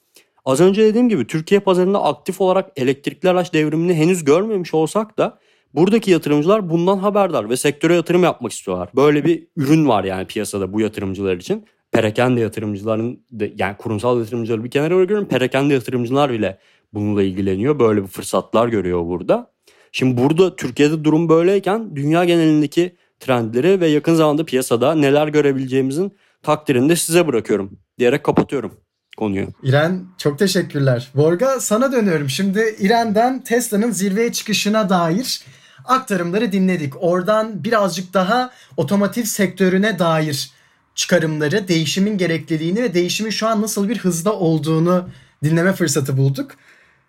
Az 0.44 0.60
önce 0.60 0.82
dediğim 0.82 1.08
gibi 1.08 1.26
Türkiye 1.26 1.60
pazarında 1.60 2.04
aktif 2.04 2.40
olarak 2.40 2.70
elektrikli 2.76 3.28
araç 3.28 3.52
devrimini 3.52 3.94
henüz 3.94 4.24
görmemiş 4.24 4.74
olsak 4.74 5.18
da 5.18 5.38
buradaki 5.74 6.10
yatırımcılar 6.10 6.70
bundan 6.70 6.98
haberdar 6.98 7.50
ve 7.50 7.56
sektöre 7.56 7.94
yatırım 7.94 8.22
yapmak 8.22 8.52
istiyorlar. 8.52 8.88
Böyle 8.96 9.24
bir 9.24 9.46
ürün 9.56 9.88
var 9.88 10.04
yani 10.04 10.26
piyasada 10.26 10.72
bu 10.72 10.80
yatırımcılar 10.80 11.36
için. 11.36 11.66
Perakende 11.92 12.40
yatırımcıların 12.40 13.20
yani 13.56 13.76
kurumsal 13.76 14.18
yatırımcıları 14.18 14.64
bir 14.64 14.70
kenara 14.70 14.96
bırakıyorum. 14.96 15.28
Perakende 15.28 15.74
yatırımcılar 15.74 16.32
bile 16.32 16.58
bununla 16.94 17.22
ilgileniyor. 17.22 17.78
Böyle 17.78 18.02
bir 18.02 18.08
fırsatlar 18.08 18.68
görüyor 18.68 19.06
burada. 19.06 19.52
Şimdi 19.92 20.22
burada 20.22 20.56
Türkiye'de 20.56 21.04
durum 21.04 21.28
böyleyken 21.28 21.96
dünya 21.96 22.24
genelindeki 22.24 22.96
trendleri 23.20 23.80
ve 23.80 23.86
yakın 23.86 24.14
zamanda 24.14 24.44
piyasada 24.44 24.94
neler 24.94 25.28
görebileceğimizin 25.28 26.12
takdirini 26.42 26.88
de 26.88 26.96
size 26.96 27.26
bırakıyorum 27.26 27.78
diyerek 27.98 28.24
kapatıyorum 28.24 28.72
konuyu. 29.16 29.46
İren 29.62 30.04
çok 30.18 30.38
teşekkürler. 30.38 31.10
Borga 31.14 31.60
sana 31.60 31.92
dönüyorum. 31.92 32.28
Şimdi 32.28 32.76
İren'den 32.78 33.44
Tesla'nın 33.44 33.90
zirveye 33.90 34.32
çıkışına 34.32 34.88
dair 34.88 35.42
aktarımları 35.84 36.52
dinledik. 36.52 37.02
Oradan 37.02 37.64
birazcık 37.64 38.14
daha 38.14 38.50
otomotiv 38.76 39.24
sektörüne 39.24 39.98
dair 39.98 40.50
çıkarımları, 40.94 41.68
değişimin 41.68 42.18
gerekliliğini 42.18 42.82
ve 42.82 42.94
değişimin 42.94 43.30
şu 43.30 43.46
an 43.46 43.62
nasıl 43.62 43.88
bir 43.88 43.98
hızda 43.98 44.32
olduğunu 44.32 45.08
dinleme 45.44 45.72
fırsatı 45.72 46.16
bulduk. 46.16 46.50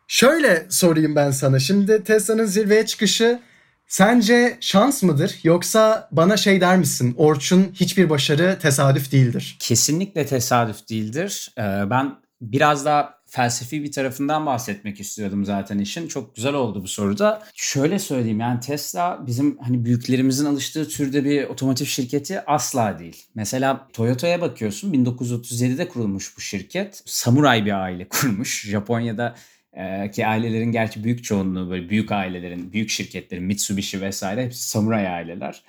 Şöyle 0.07 0.65
sorayım 0.69 1.15
ben 1.15 1.31
sana. 1.31 1.59
Şimdi 1.59 2.03
Tesla'nın 2.03 2.45
zirveye 2.45 2.85
çıkışı 2.85 3.39
sence 3.87 4.57
şans 4.61 5.03
mıdır 5.03 5.39
yoksa 5.43 6.09
bana 6.11 6.37
şey 6.37 6.61
der 6.61 6.77
misin? 6.77 7.15
Orçun 7.17 7.71
hiçbir 7.73 8.09
başarı 8.09 8.59
tesadüf 8.61 9.11
değildir. 9.11 9.57
Kesinlikle 9.59 10.25
tesadüf 10.25 10.89
değildir. 10.89 11.53
Ee, 11.57 11.61
ben 11.89 12.15
biraz 12.41 12.85
daha 12.85 13.23
felsefi 13.33 13.83
bir 13.83 13.91
tarafından 13.91 14.45
bahsetmek 14.45 14.99
istiyordum 14.99 15.45
zaten 15.45 15.77
işin. 15.79 16.07
Çok 16.07 16.35
güzel 16.35 16.53
oldu 16.53 16.83
bu 16.83 16.87
soruda. 16.87 17.43
Şöyle 17.55 17.99
söyleyeyim 17.99 18.39
yani 18.39 18.59
Tesla 18.59 19.23
bizim 19.27 19.57
hani 19.57 19.85
büyüklerimizin 19.85 20.45
alıştığı 20.45 20.87
türde 20.87 21.23
bir 21.23 21.43
otomotiv 21.43 21.85
şirketi 21.85 22.41
asla 22.45 22.99
değil. 22.99 23.25
Mesela 23.35 23.87
Toyota'ya 23.93 24.41
bakıyorsun 24.41 24.93
1937'de 24.93 25.87
kurulmuş 25.87 26.37
bu 26.37 26.41
şirket. 26.41 27.03
Samuray 27.05 27.65
bir 27.65 27.83
aile 27.83 28.07
kurmuş. 28.09 28.65
Japonya'da 28.65 29.35
ee, 29.77 30.11
ki 30.11 30.27
ailelerin 30.27 30.71
gerçi 30.71 31.03
büyük 31.03 31.23
çoğunluğu 31.23 31.69
böyle 31.69 31.89
büyük 31.89 32.11
ailelerin, 32.11 32.73
büyük 32.73 32.89
şirketlerin 32.89 33.43
Mitsubishi 33.43 34.01
vesaire 34.01 34.45
hepsi 34.45 34.69
samuray 34.69 35.07
aileler. 35.07 35.63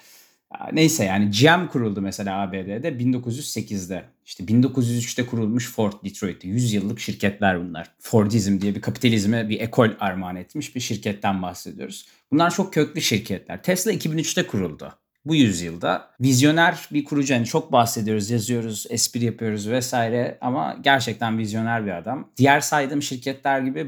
Neyse 0.72 1.04
yani 1.04 1.30
GM 1.30 1.66
kuruldu 1.66 2.00
mesela 2.00 2.40
ABD'de 2.40 2.88
1908'de. 2.88 4.04
İşte 4.26 4.44
1903'te 4.44 5.26
kurulmuş 5.26 5.72
Ford 5.72 5.92
Detroit'te. 6.04 6.48
100 6.48 6.72
yıllık 6.72 7.00
şirketler 7.00 7.60
bunlar. 7.60 7.90
Fordizm 7.98 8.60
diye 8.60 8.74
bir 8.74 8.80
kapitalizme 8.80 9.48
bir 9.48 9.60
ekol 9.60 9.88
armağan 10.00 10.36
etmiş 10.36 10.76
bir 10.76 10.80
şirketten 10.80 11.42
bahsediyoruz. 11.42 12.06
Bunlar 12.32 12.50
çok 12.50 12.74
köklü 12.74 13.00
şirketler. 13.00 13.62
Tesla 13.62 13.92
2003'te 13.92 14.46
kuruldu 14.46 14.92
bu 15.24 15.34
yüzyılda 15.34 16.10
vizyoner 16.20 16.88
bir 16.92 17.04
kurucu. 17.04 17.32
Yani 17.32 17.46
çok 17.46 17.72
bahsediyoruz, 17.72 18.30
yazıyoruz, 18.30 18.86
espri 18.90 19.24
yapıyoruz 19.24 19.68
vesaire 19.68 20.38
ama 20.40 20.76
gerçekten 20.80 21.38
vizyoner 21.38 21.86
bir 21.86 21.98
adam. 21.98 22.28
Diğer 22.36 22.60
saydığım 22.60 23.02
şirketler 23.02 23.60
gibi 23.60 23.86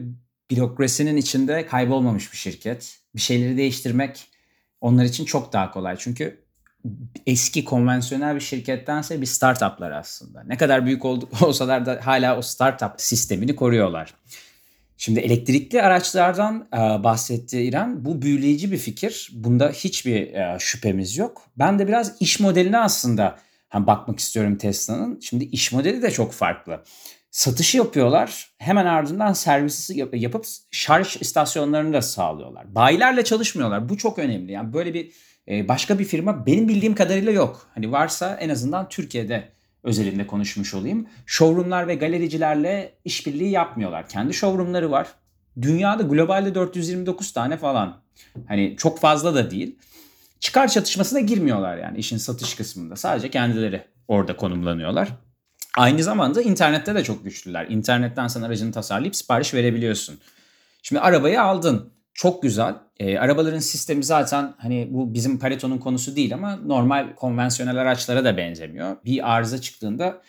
bürokrasinin 0.51 1.16
içinde 1.16 1.66
kaybolmamış 1.66 2.33
bir 2.33 2.37
şirket. 2.37 2.99
Bir 3.14 3.20
şeyleri 3.20 3.57
değiştirmek 3.57 4.29
onlar 4.81 5.05
için 5.05 5.25
çok 5.25 5.53
daha 5.53 5.70
kolay. 5.70 5.96
Çünkü 5.99 6.46
eski 7.27 7.64
konvansiyonel 7.64 8.35
bir 8.35 8.40
şirkettense 8.40 9.20
bir 9.20 9.27
startuplar 9.27 9.90
aslında. 9.90 10.42
Ne 10.42 10.57
kadar 10.57 10.87
büyük 10.87 11.05
olsalar 11.42 11.87
da 11.87 12.01
hala 12.05 12.38
o 12.38 12.42
startup 12.42 12.92
sistemini 12.96 13.57
koruyorlar. 13.57 14.14
Şimdi 14.96 15.20
elektrikli 15.20 15.82
araçlardan 15.82 16.68
e, 16.72 16.76
bahsetti 16.76 17.62
İrem. 17.62 18.04
Bu 18.04 18.22
büyüleyici 18.22 18.72
bir 18.72 18.78
fikir. 18.78 19.30
Bunda 19.32 19.68
hiçbir 19.68 20.35
e, 20.35 20.56
şüphemiz 20.59 21.16
yok. 21.16 21.42
Ben 21.59 21.78
de 21.78 21.88
biraz 21.88 22.16
iş 22.20 22.40
modeline 22.40 22.78
aslında 22.78 23.38
hani 23.68 23.87
bakmak 23.87 24.18
istiyorum 24.18 24.56
Tesla'nın. 24.59 25.20
Şimdi 25.20 25.44
iş 25.44 25.72
modeli 25.72 26.02
de 26.02 26.11
çok 26.11 26.32
farklı. 26.32 26.82
Satışı 27.30 27.76
yapıyorlar. 27.76 28.50
Hemen 28.59 28.87
ardından 28.87 29.32
servisi 29.32 29.98
yap- 29.98 30.14
yapıp 30.14 30.46
şarj 30.70 31.16
istasyonlarını 31.20 31.92
da 31.92 32.02
sağlıyorlar. 32.02 32.74
Bayilerle 32.74 33.24
çalışmıyorlar. 33.24 33.88
Bu 33.88 33.96
çok 33.96 34.18
önemli. 34.18 34.52
Yani 34.52 34.72
böyle 34.72 34.94
bir 34.94 35.12
e, 35.48 35.68
başka 35.68 35.98
bir 35.98 36.04
firma 36.04 36.46
benim 36.46 36.68
bildiğim 36.68 36.94
kadarıyla 36.94 37.32
yok. 37.32 37.70
Hani 37.74 37.92
varsa 37.92 38.37
en 38.40 38.48
azından 38.48 38.88
Türkiye'de 38.88 39.56
özelinde 39.87 40.27
konuşmuş 40.27 40.75
olayım. 40.75 41.07
Showroomlar 41.27 41.88
ve 41.88 41.94
galericilerle 41.94 42.92
işbirliği 43.05 43.51
yapmıyorlar. 43.51 44.09
Kendi 44.09 44.35
showroomları 44.35 44.90
var. 44.90 45.09
Dünyada 45.62 46.03
globalde 46.03 46.55
429 46.55 47.33
tane 47.33 47.57
falan. 47.57 48.01
Hani 48.49 48.77
çok 48.79 49.01
fazla 49.01 49.35
da 49.35 49.51
değil. 49.51 49.79
Çıkar 50.40 50.68
çatışmasına 50.68 51.20
girmiyorlar 51.20 51.79
yani 51.79 51.99
işin 51.99 52.16
satış 52.16 52.55
kısmında. 52.55 52.96
Sadece 52.96 53.31
kendileri 53.31 53.83
orada 54.09 54.37
konumlanıyorlar. 54.37 55.09
Aynı 55.77 56.03
zamanda 56.03 56.42
internette 56.42 56.94
de 56.94 57.05
çok 57.05 57.25
güçlüler. 57.25 57.66
İnternetten 57.68 58.29
sen 58.29 58.42
aracını 58.42 58.72
tasarlayıp 58.72 59.16
sipariş 59.16 59.55
verebiliyorsun. 59.55 60.18
Şimdi 60.83 61.01
arabayı 61.01 61.42
aldın. 61.42 61.92
Çok 62.16 62.42
güzel. 62.42 62.74
E, 63.00 63.18
arabaların 63.18 63.59
sistemi 63.59 64.05
zaten 64.05 64.55
hani 64.59 64.88
bu 64.90 65.14
bizim 65.14 65.38
Pareto'nun 65.38 65.79
konusu 65.79 66.16
değil 66.16 66.35
ama 66.35 66.57
normal 66.57 67.14
konvansiyonel 67.14 67.76
araçlara 67.76 68.24
da 68.24 68.37
benzemiyor. 68.37 68.96
Bir 69.05 69.35
arıza 69.37 69.61
çıktığında 69.61 70.22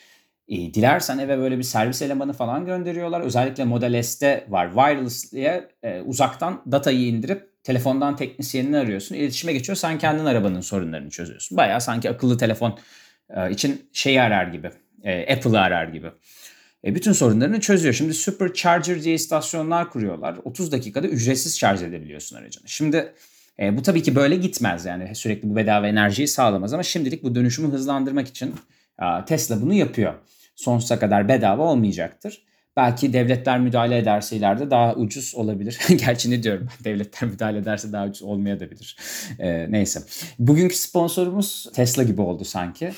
e, 0.47 0.73
dilersen 0.73 1.17
eve 1.17 1.37
böyle 1.37 1.57
bir 1.57 1.63
servis 1.63 2.01
elemanı 2.01 2.33
falan 2.33 2.65
gönderiyorlar. 2.65 3.21
Özellikle 3.21 3.63
Model 3.63 4.03
S'te 4.03 4.45
var. 4.49 4.67
Wireless 4.73 5.31
diye 5.33 5.69
e, 5.83 6.01
uzaktan 6.01 6.61
datayı 6.71 7.07
indirip 7.07 7.63
telefondan 7.63 8.15
teknisyenini 8.15 8.77
arıyorsun. 8.77 9.15
İletişime 9.15 9.53
geçiyor. 9.53 9.75
Sen 9.75 9.97
kendin 9.97 10.25
arabanın 10.25 10.61
sorunlarını 10.61 11.09
çözüyorsun. 11.09 11.57
Baya 11.57 11.79
sanki 11.79 12.09
akıllı 12.09 12.37
telefon 12.37 12.79
e, 13.29 13.51
için 13.51 13.89
şeyi 13.93 14.21
arar 14.21 14.47
gibi. 14.47 14.71
E, 15.03 15.33
Apple'ı 15.33 15.59
arar 15.59 15.87
gibi 15.87 16.11
e, 16.87 16.95
bütün 16.95 17.11
sorunlarını 17.11 17.59
çözüyor. 17.59 17.93
Şimdi 17.93 18.13
Supercharger 18.13 19.03
diye 19.03 19.15
istasyonlar 19.15 19.89
kuruyorlar. 19.89 20.37
30 20.43 20.71
dakikada 20.71 21.07
ücretsiz 21.07 21.59
şarj 21.59 21.83
edebiliyorsun 21.83 22.35
aracını. 22.35 22.63
Şimdi 22.67 23.13
e, 23.59 23.77
bu 23.77 23.81
tabii 23.81 24.03
ki 24.03 24.15
böyle 24.15 24.35
gitmez 24.35 24.85
yani 24.85 25.15
sürekli 25.15 25.49
bu 25.49 25.55
bedava 25.55 25.87
enerjiyi 25.87 26.27
sağlamaz 26.27 26.73
ama 26.73 26.83
şimdilik 26.83 27.23
bu 27.23 27.35
dönüşümü 27.35 27.73
hızlandırmak 27.73 28.27
için 28.27 28.55
e, 29.01 29.25
Tesla 29.25 29.61
bunu 29.61 29.73
yapıyor. 29.73 30.13
Sonsuza 30.55 30.99
kadar 30.99 31.27
bedava 31.27 31.63
olmayacaktır. 31.63 32.43
Belki 32.77 33.13
devletler 33.13 33.59
müdahale 33.59 33.97
ederse 33.97 34.35
ileride 34.35 34.71
daha 34.71 34.95
ucuz 34.95 35.35
olabilir. 35.35 35.79
Gerçi 36.05 36.31
ne 36.31 36.43
diyorum 36.43 36.67
devletler 36.83 37.29
müdahale 37.29 37.57
ederse 37.57 37.91
daha 37.91 38.05
ucuz 38.05 38.21
olmayabilir. 38.21 38.97
Ee, 39.39 39.71
neyse. 39.71 39.99
Bugünkü 40.39 40.75
sponsorumuz 40.75 41.67
Tesla 41.75 42.03
gibi 42.03 42.21
oldu 42.21 42.45
sanki. 42.45 42.91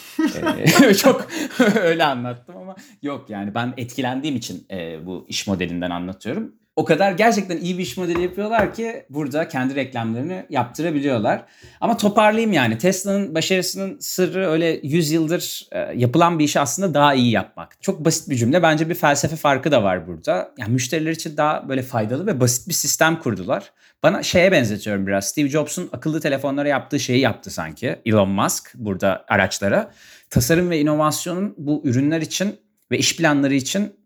Ee, 0.87 0.93
çok 0.97 1.27
öyle 1.75 2.03
anlattım 2.03 2.57
ama 2.57 2.75
yok 3.01 3.29
yani 3.29 3.55
ben 3.55 3.73
etkilendiğim 3.77 4.35
için 4.35 4.65
e, 4.71 5.05
bu 5.05 5.25
iş 5.29 5.47
modelinden 5.47 5.89
anlatıyorum 5.89 6.55
o 6.75 6.85
kadar 6.85 7.11
gerçekten 7.11 7.57
iyi 7.57 7.77
bir 7.77 7.83
iş 7.83 7.97
modeli 7.97 8.21
yapıyorlar 8.21 8.73
ki 8.73 9.05
burada 9.09 9.47
kendi 9.47 9.75
reklamlarını 9.75 10.45
yaptırabiliyorlar. 10.49 11.45
Ama 11.81 11.97
toparlayayım 11.97 12.53
yani 12.53 12.77
Tesla'nın 12.77 13.35
başarısının 13.35 13.97
sırrı 13.99 14.49
öyle 14.49 14.79
100 14.83 15.11
yıldır 15.11 15.67
e, 15.71 15.79
yapılan 15.95 16.39
bir 16.39 16.43
işi 16.43 16.59
aslında 16.59 16.93
daha 16.93 17.13
iyi 17.13 17.31
yapmak. 17.31 17.81
Çok 17.81 18.05
basit 18.05 18.29
bir 18.29 18.35
cümle. 18.35 18.63
Bence 18.63 18.89
bir 18.89 18.95
felsefe 18.95 19.35
farkı 19.35 19.71
da 19.71 19.83
var 19.83 20.07
burada. 20.07 20.51
Yani 20.57 20.73
müşteriler 20.73 21.11
için 21.11 21.37
daha 21.37 21.69
böyle 21.69 21.81
faydalı 21.81 22.27
ve 22.27 22.39
basit 22.39 22.67
bir 22.67 22.73
sistem 22.73 23.19
kurdular. 23.19 23.71
Bana 24.03 24.23
şeye 24.23 24.51
benzetiyorum 24.51 25.07
biraz. 25.07 25.29
Steve 25.29 25.49
Jobs'un 25.49 25.89
akıllı 25.93 26.21
telefonlara 26.21 26.67
yaptığı 26.67 26.99
şeyi 26.99 27.19
yaptı 27.19 27.51
sanki 27.51 27.99
Elon 28.05 28.29
Musk 28.29 28.71
burada 28.75 29.25
araçlara. 29.27 29.91
tasarım 30.29 30.69
ve 30.69 30.79
inovasyonun 30.79 31.55
bu 31.57 31.81
ürünler 31.85 32.21
için 32.21 32.55
ve 32.91 32.97
iş 32.97 33.17
planları 33.17 33.53
için 33.53 33.98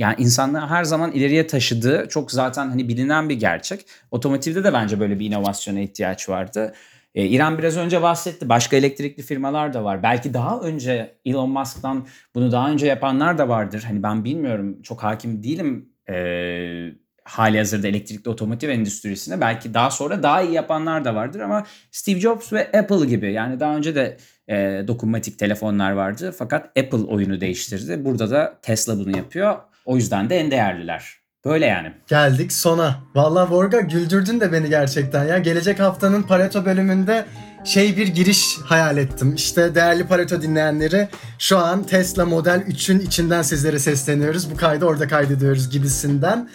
yani 0.00 0.14
insanlığı 0.18 0.66
her 0.66 0.84
zaman 0.84 1.12
ileriye 1.12 1.46
taşıdığı 1.46 2.08
çok 2.08 2.32
zaten 2.32 2.68
hani 2.68 2.88
bilinen 2.88 3.28
bir 3.28 3.34
gerçek. 3.34 3.86
Otomotivde 4.10 4.64
de 4.64 4.72
bence 4.72 5.00
böyle 5.00 5.18
bir 5.18 5.26
inovasyona 5.26 5.80
ihtiyaç 5.80 6.28
vardı. 6.28 6.74
Ee, 7.14 7.26
İrem 7.26 7.58
biraz 7.58 7.76
önce 7.76 8.02
bahsetti. 8.02 8.48
Başka 8.48 8.76
elektrikli 8.76 9.22
firmalar 9.22 9.74
da 9.74 9.84
var. 9.84 10.02
Belki 10.02 10.34
daha 10.34 10.60
önce 10.60 11.14
Elon 11.24 11.50
Musk'tan 11.50 12.06
bunu 12.34 12.52
daha 12.52 12.70
önce 12.70 12.86
yapanlar 12.86 13.38
da 13.38 13.48
vardır. 13.48 13.84
Hani 13.86 14.02
ben 14.02 14.24
bilmiyorum. 14.24 14.82
Çok 14.82 15.02
hakim 15.02 15.42
değilim 15.42 15.88
ee, 16.10 16.92
hali 17.24 17.58
hazırda 17.58 17.88
elektrikli 17.88 18.28
otomotiv 18.28 18.68
endüstrisine. 18.68 19.40
Belki 19.40 19.74
daha 19.74 19.90
sonra 19.90 20.22
daha 20.22 20.42
iyi 20.42 20.52
yapanlar 20.52 21.04
da 21.04 21.14
vardır 21.14 21.40
ama 21.40 21.66
Steve 21.90 22.20
Jobs 22.20 22.52
ve 22.52 22.70
Apple 22.78 23.06
gibi 23.06 23.32
yani 23.32 23.60
daha 23.60 23.76
önce 23.76 23.94
de 23.94 24.16
e, 24.48 24.84
dokunmatik 24.88 25.38
telefonlar 25.38 25.92
vardı. 25.92 26.34
Fakat 26.38 26.78
Apple 26.78 27.04
oyunu 27.08 27.40
değiştirdi. 27.40 28.04
Burada 28.04 28.30
da 28.30 28.58
Tesla 28.62 28.98
bunu 28.98 29.16
yapıyor. 29.16 29.69
O 29.90 29.96
yüzden 29.96 30.30
de 30.30 30.36
en 30.36 30.50
değerliler. 30.50 31.20
Böyle 31.44 31.66
yani. 31.66 31.92
Geldik 32.06 32.52
sona. 32.52 33.00
Vallahi 33.14 33.50
Vorga 33.50 33.80
güldürdün 33.80 34.40
de 34.40 34.52
beni 34.52 34.68
gerçekten 34.68 35.24
ya. 35.24 35.38
Gelecek 35.38 35.80
haftanın 35.80 36.22
Pareto 36.22 36.64
bölümünde 36.64 37.24
şey 37.64 37.96
bir 37.96 38.08
giriş 38.08 38.58
hayal 38.64 38.96
ettim. 38.96 39.34
İşte 39.34 39.74
değerli 39.74 40.06
Pareto 40.06 40.42
dinleyenleri 40.42 41.08
şu 41.38 41.58
an 41.58 41.82
Tesla 41.82 42.26
Model 42.26 42.60
3'ün 42.68 43.00
içinden 43.00 43.42
sizlere 43.42 43.78
sesleniyoruz. 43.78 44.50
Bu 44.50 44.56
kaydı 44.56 44.84
orada 44.84 45.08
kaydediyoruz 45.08 45.70
gibisinden. 45.70 46.48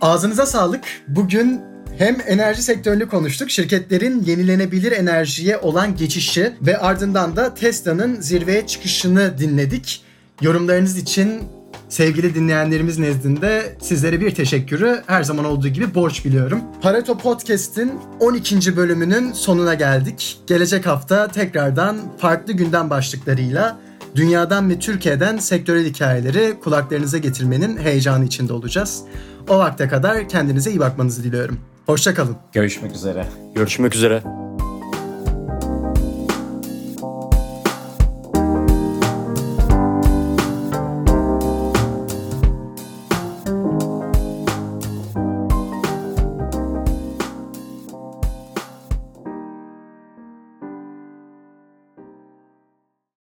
Ağzınıza 0.00 0.46
sağlık. 0.46 0.84
Bugün 1.08 1.60
hem 1.98 2.16
enerji 2.26 2.62
sektörünü 2.62 3.08
konuştuk, 3.08 3.50
şirketlerin 3.50 4.22
yenilenebilir 4.22 4.92
enerjiye 4.92 5.58
olan 5.58 5.96
geçişi 5.96 6.52
ve 6.62 6.78
ardından 6.78 7.36
da 7.36 7.54
Tesla'nın 7.54 8.20
zirveye 8.20 8.66
çıkışını 8.66 9.38
dinledik. 9.38 10.04
Yorumlarınız 10.40 10.98
için 10.98 11.57
sevgili 11.88 12.34
dinleyenlerimiz 12.34 12.98
nezdinde 12.98 13.76
sizlere 13.80 14.20
bir 14.20 14.34
teşekkürü 14.34 15.02
her 15.06 15.22
zaman 15.22 15.44
olduğu 15.44 15.68
gibi 15.68 15.94
borç 15.94 16.24
biliyorum. 16.24 16.60
Pareto 16.82 17.18
Podcast'in 17.18 17.92
12. 18.20 18.76
bölümünün 18.76 19.32
sonuna 19.32 19.74
geldik. 19.74 20.38
Gelecek 20.46 20.86
hafta 20.86 21.28
tekrardan 21.28 21.96
farklı 22.18 22.52
gündem 22.52 22.90
başlıklarıyla 22.90 23.76
dünyadan 24.14 24.70
ve 24.70 24.78
Türkiye'den 24.78 25.36
sektörel 25.38 25.86
hikayeleri 25.86 26.60
kulaklarınıza 26.60 27.18
getirmenin 27.18 27.76
heyecanı 27.76 28.24
içinde 28.24 28.52
olacağız. 28.52 29.02
O 29.48 29.58
vakte 29.58 29.88
kadar 29.88 30.28
kendinize 30.28 30.70
iyi 30.70 30.80
bakmanızı 30.80 31.24
diliyorum. 31.24 31.58
Hoşçakalın. 31.86 32.36
Görüşmek 32.52 32.94
üzere. 32.94 33.26
Görüşmek 33.54 33.94
üzere. 33.94 34.47